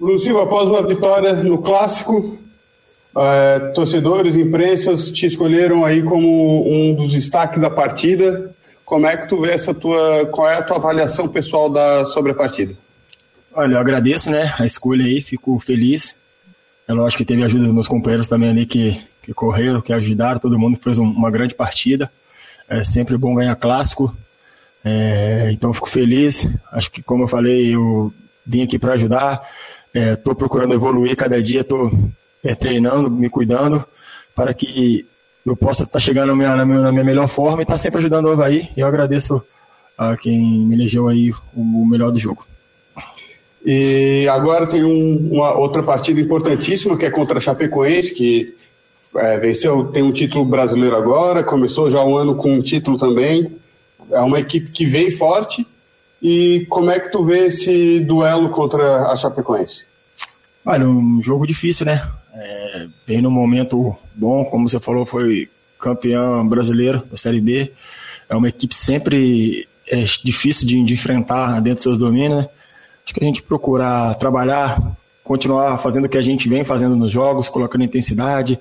[0.00, 2.36] Bruno Silva, após uma vitória no clássico,
[3.16, 8.52] é, torcedores, imprensas te escolheram aí como um dos destaques da partida.
[8.84, 12.32] Como é que tu vê essa tua, qual é a tua avaliação pessoal da, sobre
[12.32, 12.74] a partida?
[13.54, 16.16] Olha, eu agradeço, né, a escolha aí, fico feliz.
[16.88, 19.92] É lógico que teve a ajuda dos meus companheiros também ali que que correram, que
[19.92, 22.08] ajudaram, todo mundo fez uma grande partida.
[22.68, 24.16] É sempre bom ganhar clássico.
[24.84, 26.48] É, então fico feliz.
[26.70, 28.14] Acho que, como eu falei, eu
[28.46, 29.42] vim aqui para ajudar.
[29.92, 31.90] Estou é, procurando evoluir cada dia, estou
[32.44, 33.84] é, treinando, me cuidando,
[34.32, 35.04] para que
[35.44, 37.74] eu possa estar tá chegando na minha, na minha, na minha melhor forma e estar
[37.74, 38.70] tá sempre ajudando o Havaí.
[38.76, 39.42] Eu agradeço
[39.98, 42.46] a quem me elegeu aí o melhor do jogo.
[43.66, 48.54] E agora tem um, uma outra partida importantíssima que é contra a Chapecoense, que
[49.16, 53.50] é, venceu, tem um título brasileiro agora, começou já um ano com um título também.
[54.12, 55.66] É uma equipe que vem forte.
[56.22, 59.84] E como é que tu vê esse duelo contra a Chapecoense?
[60.64, 62.00] Olha, um jogo difícil, né?
[62.34, 65.48] É, bem no momento bom, como você falou, foi
[65.80, 67.72] campeão brasileiro da Série B.
[68.28, 72.48] É uma equipe sempre é, difícil de, de enfrentar dentro dos seus domínios, né?
[73.06, 74.82] Acho que a gente procura trabalhar,
[75.22, 78.58] continuar fazendo o que a gente vem fazendo nos jogos, colocando intensidade,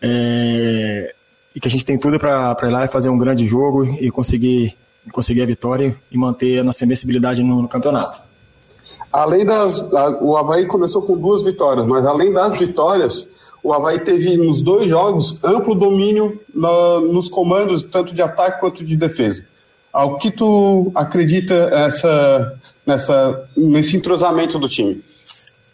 [0.00, 1.12] é,
[1.52, 4.08] e que a gente tem tudo para ir lá e fazer um grande jogo e
[4.08, 4.76] conseguir,
[5.12, 8.22] conseguir a vitória e manter a nossa invencibilidade no, no campeonato.
[9.12, 9.84] Além das.
[10.20, 13.26] o Havaí começou com duas vitórias, mas além das vitórias,
[13.64, 18.84] o Havaí teve nos dois jogos amplo domínio no, nos comandos, tanto de ataque quanto
[18.84, 19.44] de defesa.
[19.92, 25.02] Ao que tu acredita essa, nessa, nesse entrosamento do time?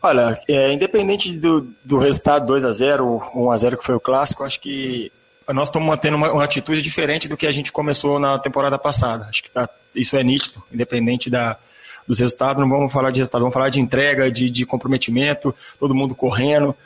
[0.00, 4.00] Olha, é, independente do, do resultado 2 a 0 1 a 0 que foi o
[4.00, 5.10] clássico, acho que
[5.52, 9.26] nós estamos mantendo uma, uma, atitude diferente do que a gente começou na temporada passada.
[9.28, 11.56] Acho que tá, isso é nítido, independente da,
[12.06, 12.60] dos resultados.
[12.60, 16.76] Não vamos falar de resultado, vamos falar de entrega, de, de comprometimento, todo mundo correndo.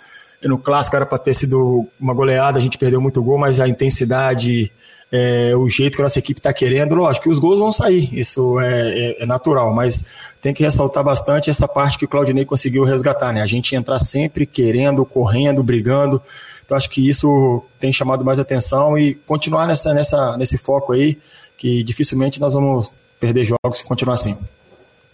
[0.41, 3.61] E no clássico era para ter sido uma goleada, a gente perdeu muito gol, mas
[3.61, 4.73] a intensidade,
[5.13, 8.09] é, o jeito que a nossa equipe está querendo, lógico que os gols vão sair,
[8.19, 10.07] isso é, é, é, natural, mas
[10.41, 13.43] tem que ressaltar bastante essa parte que o Claudinei conseguiu resgatar, né?
[13.43, 16.21] A gente entrar sempre querendo, correndo, brigando.
[16.65, 21.19] Então acho que isso tem chamado mais atenção e continuar nessa, nessa, nesse foco aí,
[21.59, 22.91] que dificilmente nós vamos
[23.21, 24.39] perder jogos se continuar assim.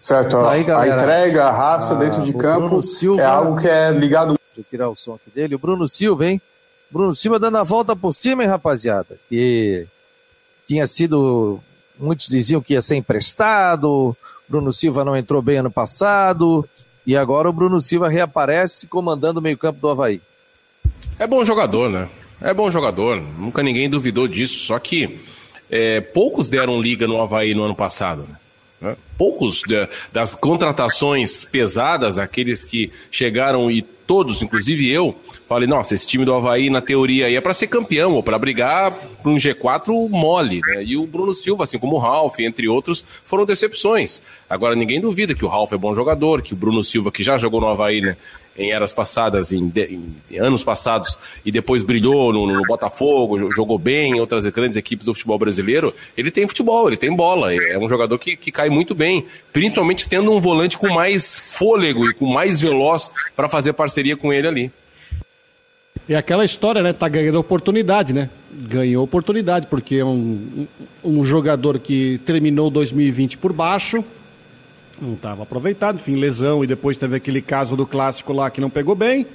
[0.01, 3.91] Certo, aí, a entrega, a raça ah, dentro de campo Silva, é algo que é
[3.91, 4.39] ligado.
[4.55, 5.57] Deixa eu tirar o som aqui dele.
[5.57, 6.41] O Bruno Silva, hein?
[6.91, 9.19] Bruno Silva dando a volta por cima, hein, rapaziada?
[9.29, 9.87] Que
[10.67, 11.61] tinha sido.
[11.99, 14.17] Muitos diziam que ia ser emprestado.
[14.49, 16.67] Bruno Silva não entrou bem ano passado.
[17.07, 20.21] E agora o Bruno Silva reaparece comandando o meio-campo do Havaí.
[21.19, 22.09] É bom jogador, né?
[22.41, 23.21] É bom jogador.
[23.21, 24.67] Nunca ninguém duvidou disso.
[24.67, 25.21] Só que
[25.71, 28.27] é, poucos deram liga no Havaí no ano passado.
[28.81, 28.97] Né?
[29.17, 29.63] Poucos
[30.13, 35.15] das contratações pesadas, aqueles que chegaram e todos, inclusive eu,
[35.47, 38.39] falei: nossa, esse time do Havaí, na teoria, aí é para ser campeão ou para
[38.39, 40.63] brigar para um G4 mole.
[40.67, 40.83] Né?
[40.85, 44.23] E o Bruno Silva, assim como o Ralf, entre outros, foram decepções.
[44.49, 47.37] Agora, ninguém duvida que o Ralf é bom jogador, que o Bruno Silva, que já
[47.37, 48.17] jogou no Havaí, né,
[48.59, 53.79] em eras passadas, em, em, em anos passados, e depois brilhou no, no, Botafogo, jogou
[53.79, 57.79] bem em outras grandes equipes do futebol brasileiro, ele tem futebol, ele tem bola, é
[57.79, 62.15] um jogador que, que cai muito bem, principalmente tendo um volante com mais fôlego e
[62.15, 64.73] com mais veloz para fazer parceria com ele ali.
[66.09, 66.95] E aquela história, né?
[66.95, 68.31] Tá ganhando oportunidade, né?
[68.51, 70.67] Ganhou oportunidade, porque é um,
[71.05, 74.03] um jogador que terminou 2020 por baixo,
[75.01, 78.71] não estava aproveitado, enfim, lesão, e depois teve aquele caso do clássico lá que não
[78.71, 79.27] pegou bem,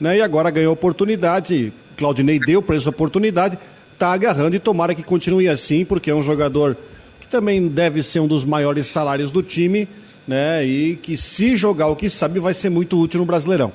[0.00, 0.18] né?
[0.18, 3.58] E agora ganhou oportunidade, Claudinei deu para essa oportunidade,
[3.92, 6.76] está agarrando e tomara que continue assim, porque é um jogador
[7.20, 9.88] que também deve ser um dos maiores salários do time,
[10.26, 10.64] né?
[10.64, 13.72] E que se jogar o que sabe vai ser muito útil no Brasileirão.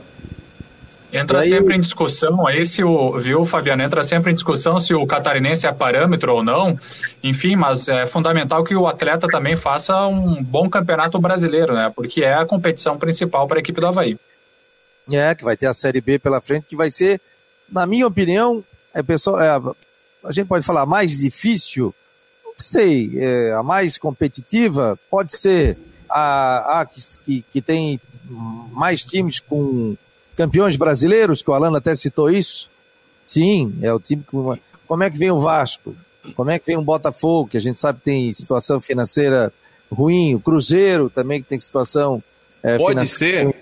[1.17, 1.49] Entra aí...
[1.49, 5.65] sempre em discussão aí se o, viu, Fabiano, entra sempre em discussão se o catarinense
[5.65, 6.77] é parâmetro ou não.
[7.23, 11.91] Enfim, mas é fundamental que o atleta também faça um bom campeonato brasileiro, né?
[11.95, 14.17] Porque é a competição principal para a equipe do Havaí.
[15.11, 17.21] É, que vai ter a Série B pela frente, que vai ser,
[17.71, 18.63] na minha opinião,
[18.93, 21.95] é, pessoal, é, a gente pode falar mais difícil,
[22.43, 25.77] não sei, é, a mais competitiva, pode ser
[26.09, 28.01] a, a que, que, que tem
[28.71, 29.95] mais times com
[30.37, 32.69] campeões brasileiros, que o Alano até citou isso.
[33.25, 34.23] Sim, é o time.
[34.87, 35.95] Como é que vem o Vasco?
[36.35, 39.51] Como é que vem o Botafogo, que a gente sabe que tem situação financeira
[39.91, 42.23] ruim, o Cruzeiro também que tem situação.
[42.61, 43.49] É, Pode financeira...
[43.49, 43.55] ser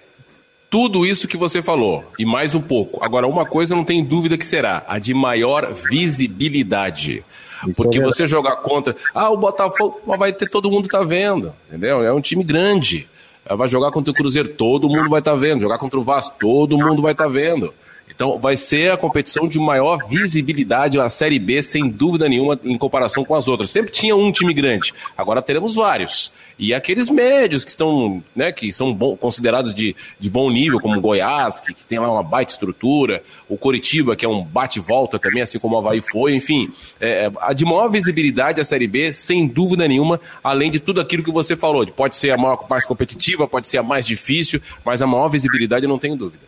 [0.70, 3.04] tudo isso que você falou, e mais um pouco.
[3.04, 7.24] Agora, uma coisa não tem dúvida que será a de maior visibilidade.
[7.66, 8.96] Isso Porque é você jogar contra.
[9.14, 12.04] Ah, o Botafogo vai ter todo mundo tá vendo, entendeu?
[12.04, 13.08] É um time grande
[13.50, 15.62] vai jogar contra o Cruzeiro, todo mundo vai estar tá vendo.
[15.62, 17.74] Jogar contra o Vasco, todo mundo vai estar tá vendo.
[18.10, 22.78] Então vai ser a competição de maior visibilidade, a Série B, sem dúvida nenhuma, em
[22.78, 23.72] comparação com as outras.
[23.72, 26.32] Sempre tinha um time grande, agora teremos vários.
[26.58, 31.00] E aqueles médios que estão, né, que são bom, considerados de, de bom nível, como
[31.02, 35.42] Goiás, que, que, tem lá uma baita estrutura, o Coritiba, que é um bate-volta também,
[35.42, 36.72] assim como o Havaí foi, enfim.
[37.00, 41.02] É, é, a de maior visibilidade a Série B, sem dúvida nenhuma, além de tudo
[41.02, 41.86] aquilo que você falou.
[41.88, 45.84] Pode ser a maior, mais competitiva, pode ser a mais difícil, mas a maior visibilidade
[45.84, 46.44] eu não tenho dúvida.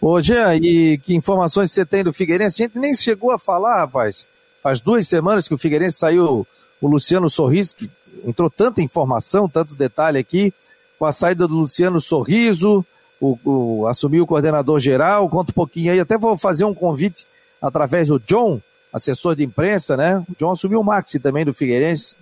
[0.00, 2.62] Ô, Jean, e que informações você tem do Figueirense?
[2.62, 4.26] A gente nem chegou a falar, rapaz.
[4.62, 6.46] Faz duas semanas que o Figueirense saiu
[6.80, 7.88] o Luciano Sorriso, que
[8.24, 10.52] entrou tanta informação, tanto detalhe aqui,
[10.98, 12.84] com a saída do Luciano Sorriso,
[13.20, 15.28] o, o, assumiu o coordenador geral.
[15.28, 17.26] Conta um pouquinho aí, até vou fazer um convite
[17.60, 18.60] através do John,
[18.92, 20.24] assessor de imprensa, né?
[20.28, 22.16] O John assumiu o marketing também do Figueirense.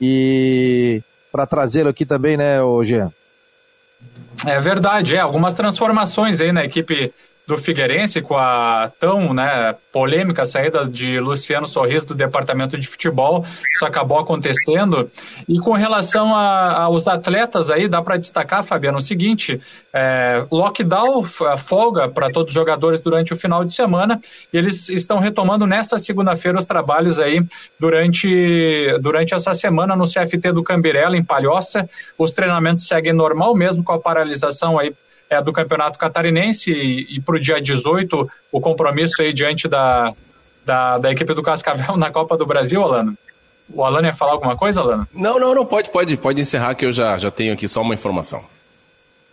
[0.00, 3.12] E para trazê-lo aqui também, né, o Jean?
[4.44, 5.20] É verdade, é.
[5.20, 7.12] Algumas transformações aí na equipe
[7.46, 13.44] do Figueirense com a tão né, polêmica saída de Luciano Sorriso do departamento de futebol,
[13.72, 15.08] isso acabou acontecendo.
[15.48, 19.60] E com relação aos atletas aí, dá para destacar, Fabiano, o seguinte:
[19.94, 24.20] é, lockdown, folga para todos os jogadores durante o final de semana,
[24.52, 27.40] eles estão retomando nesta segunda-feira os trabalhos aí
[27.78, 31.88] durante, durante essa semana no CFT do Cambirela, em Palhoça.
[32.18, 34.92] Os treinamentos seguem normal, mesmo com a paralisação aí
[35.28, 40.12] é, do Campeonato Catarinense e, e para o dia 18 o compromisso aí diante da,
[40.64, 43.16] da, da, equipe do Cascavel na Copa do Brasil, Alano.
[43.68, 45.08] O Alano ia falar alguma coisa, Alano?
[45.12, 47.94] Não, não, não, pode, pode, pode encerrar que eu já, já tenho aqui só uma
[47.94, 48.44] informação.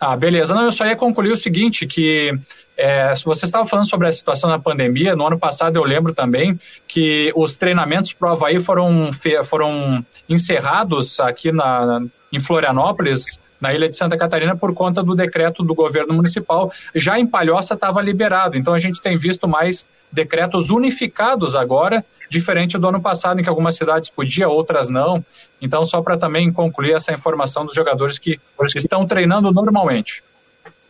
[0.00, 0.54] Ah, beleza.
[0.54, 2.36] Não, eu só ia concluir o seguinte, que
[2.76, 6.58] é, você estava falando sobre a situação da pandemia, no ano passado eu lembro também
[6.88, 9.10] que os treinamentos para o Havaí foram,
[9.44, 15.62] foram encerrados aqui na, em Florianópolis na ilha de Santa Catarina por conta do decreto
[15.62, 16.70] do governo municipal.
[16.94, 22.76] Já em Palhoça estava liberado, então a gente tem visto mais decretos unificados agora, diferente
[22.76, 25.24] do ano passado, em que algumas cidades podiam, outras não.
[25.62, 28.38] Então, só para também concluir essa informação dos jogadores que
[28.76, 30.22] estão treinando normalmente.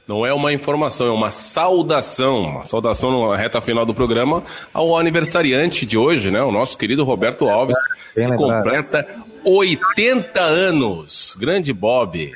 [0.07, 4.99] Não é uma informação, é uma saudação, uma saudação na reta final do programa ao
[4.99, 6.43] aniversariante de hoje, né?
[6.43, 7.79] O nosso querido Roberto Alves,
[8.13, 9.07] que completa
[9.45, 11.37] 80 anos.
[11.39, 12.35] Grande Bob.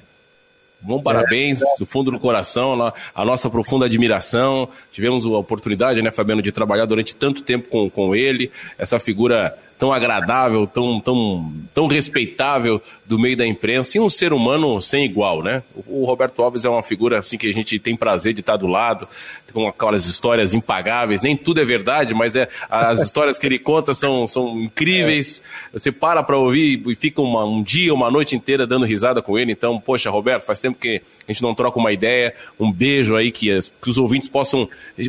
[0.80, 4.68] Bom parabéns, do fundo do coração, a nossa profunda admiração.
[4.92, 9.56] Tivemos a oportunidade, né, Fabiano, de trabalhar durante tanto tempo com, com ele, essa figura
[9.78, 15.04] tão agradável, tão, tão, tão respeitável do meio da imprensa e um ser humano sem
[15.04, 15.62] igual, né?
[15.86, 18.66] O, Roberto Alves é uma figura assim que a gente tem prazer de estar do
[18.66, 19.08] lado,
[19.52, 21.22] com aquelas histórias impagáveis.
[21.22, 25.42] Nem tudo é verdade, mas é as histórias que ele conta são, são incríveis.
[25.72, 29.38] Você para para ouvir e fica uma, um dia, uma noite inteira dando risada com
[29.38, 29.52] ele.
[29.52, 32.34] Então, poxa, Roberto, faz tempo que a gente não troca uma ideia.
[32.58, 34.68] Um beijo aí que, as, que os ouvintes possam,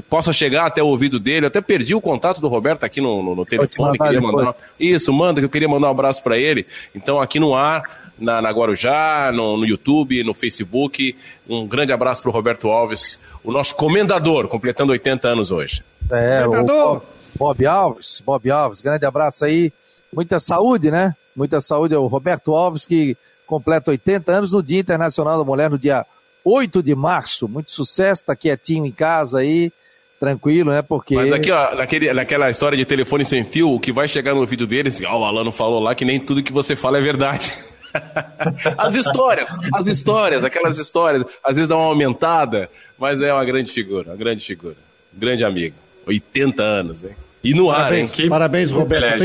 [0.10, 1.46] possam chegar até o ouvido dele.
[1.46, 3.98] Eu até perdi o contato do Roberto aqui no, no, no telefone.
[3.98, 6.68] Queria mandar, isso, manda, que eu queria mandar um abraço para ele.
[6.94, 11.16] Então, aqui no ar, na, na Guarujá, no, no, YouTube, no Facebook.
[11.48, 15.84] Um grande abraço para o Roberto Alves, o nosso comendador, completando 80 anos hoje.
[16.12, 17.02] É, o
[17.38, 19.72] Bob Alves, Bob Alves, grande abraço aí.
[20.14, 21.16] Muita saúde, né?
[21.36, 23.16] Muita saúde ao Roberto Alves, que
[23.50, 26.06] completa 80 anos no Dia Internacional da Mulher, no dia
[26.46, 27.48] 8 de março.
[27.48, 29.72] Muito sucesso, tá quietinho em casa aí
[30.20, 30.84] tranquilo, né?
[30.84, 31.16] Porque.
[31.16, 34.42] Mas aqui, ó, naquele, naquela história de telefone sem fio, o que vai chegar no
[34.42, 37.52] ouvido deles, ó, o Alano falou lá que nem tudo que você fala é verdade.
[38.78, 42.70] as histórias, as histórias, aquelas histórias, às vezes dá uma aumentada,
[43.00, 44.76] mas é uma grande figura, uma grande figura.
[45.12, 45.76] grande amigo.
[46.06, 47.16] 80 anos, hein?
[47.44, 48.30] E no parabéns, ar, hein?
[48.30, 49.24] Parabéns, Roberto.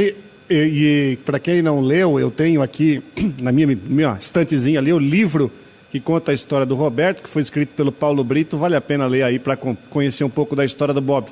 [0.48, 3.02] E, e para quem não leu, eu tenho aqui
[3.40, 5.50] na minha, minha estantezinha ali o livro
[5.90, 8.58] que conta a história do Roberto, que foi escrito pelo Paulo Brito.
[8.58, 11.28] Vale a pena ler aí para conhecer um pouco da história do Bob.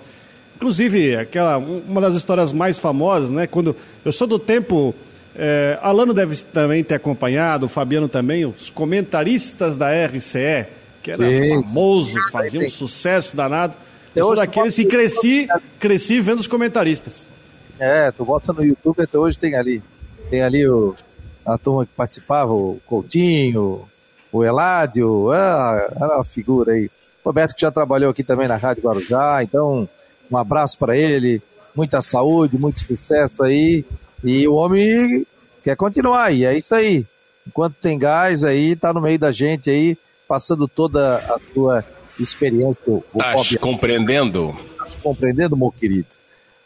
[0.54, 3.48] Inclusive, aquela uma das histórias mais famosas, né?
[3.48, 4.94] Quando eu sou do tempo,
[5.34, 10.66] é, Alano deve também ter acompanhado, o Fabiano também, os comentaristas da RCE,
[11.02, 11.64] que era Sim.
[11.64, 13.74] famoso, fazia um sucesso danado.
[14.14, 15.48] Eu sou daqueles que cresci,
[15.80, 17.26] cresci vendo os comentaristas.
[17.84, 19.82] É, tu bota no YouTube até hoje tem ali,
[20.30, 20.94] tem ali o,
[21.44, 23.88] a turma que participava, o Coutinho,
[24.30, 26.88] o Eládio, ah, era uma figura aí.
[27.24, 29.88] Roberto que já trabalhou aqui também na Rádio Guarujá, então
[30.30, 31.42] um abraço para ele,
[31.74, 33.84] muita saúde, muito sucesso aí.
[34.22, 35.26] E o homem
[35.64, 37.04] quer continuar e é isso aí.
[37.44, 41.84] Enquanto tem gás aí, tá no meio da gente aí, passando toda a sua
[42.16, 42.80] experiência.
[43.18, 44.56] Tá compreendendo?
[44.78, 46.06] Tá compreendendo, meu querido?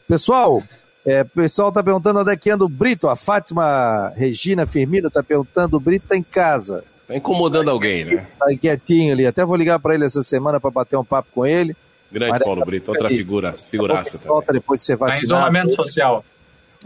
[0.07, 0.63] Pessoal,
[1.07, 3.09] é, o pessoal tá perguntando onde é que anda o Brito.
[3.09, 6.83] A Fátima Regina Firmino tá perguntando, o Brito tá em casa.
[7.07, 8.27] Tá incomodando alguém, né?
[8.37, 9.25] Tá quietinho ali.
[9.25, 11.77] Até vou ligar para ele essa semana para bater um papo com ele.
[12.11, 14.29] Grande Paulo Brito, outra figura, figuraça também.
[14.29, 15.23] Volta depois de ser vacinado.
[15.23, 16.25] É isolamento social.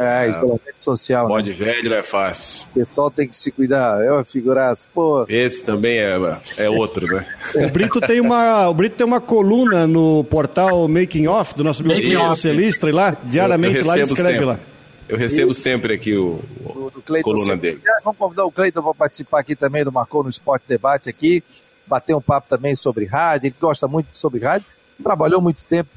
[0.00, 1.28] É, isolamento social.
[1.28, 1.56] Pode né?
[1.56, 2.66] velho é fácil.
[2.70, 4.02] O pessoal tem que se cuidar.
[4.02, 5.26] É uma figuraça, pô.
[5.28, 6.16] Esse também é,
[6.56, 7.26] é outro, né?
[7.54, 11.82] o Brito tem uma, o Brito tem uma coluna no portal Making Off do nosso
[11.82, 14.44] amigo Celistre lá, diariamente eu, eu lá ele escreve sempre.
[14.46, 14.58] lá.
[15.06, 17.80] Eu recebo sempre aqui o, o do, coluna dele.
[18.02, 21.42] Vamos convidar o Cleiton para participar aqui também do Marcou no Esporte Debate aqui,
[21.86, 24.66] bater um papo também sobre rádio, ele gosta muito sobre rádio,
[25.02, 25.90] trabalhou muito tempo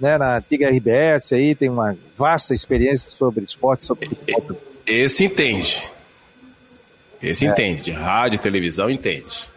[0.00, 4.56] né, na antiga RBS aí, tem uma vasta experiência sobre esporte, sobre futebol.
[4.86, 5.86] Esse entende.
[7.22, 7.50] Esse é.
[7.50, 9.48] entende, de rádio, televisão, entende.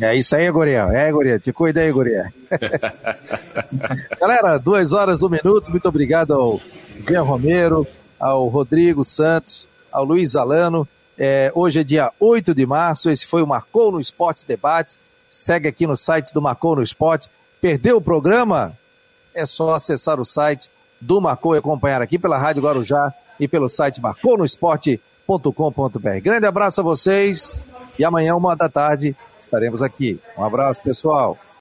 [0.00, 0.90] É isso aí, Guriel.
[0.90, 1.38] É, Guriel.
[1.38, 2.26] Te cuida aí, Guriel.
[4.18, 5.70] Galera, duas horas, um minuto.
[5.70, 6.60] Muito obrigado ao
[7.06, 7.86] Jean Romero,
[8.18, 10.88] ao Rodrigo Santos, ao Luiz Alano.
[11.18, 14.98] É, hoje é dia 8 de março, esse foi o Marcou no Esporte Debates.
[15.30, 17.28] Segue aqui no site do Marcou no Esporte.
[17.60, 18.76] Perdeu o programa?
[19.34, 20.70] É só acessar o site
[21.00, 26.20] do Marcou e acompanhar aqui pela Rádio Guarujá e pelo site marconosport.com.br.
[26.22, 27.64] Grande abraço a vocês
[27.98, 30.20] e amanhã, uma da tarde, estaremos aqui.
[30.36, 31.36] Um abraço, pessoal.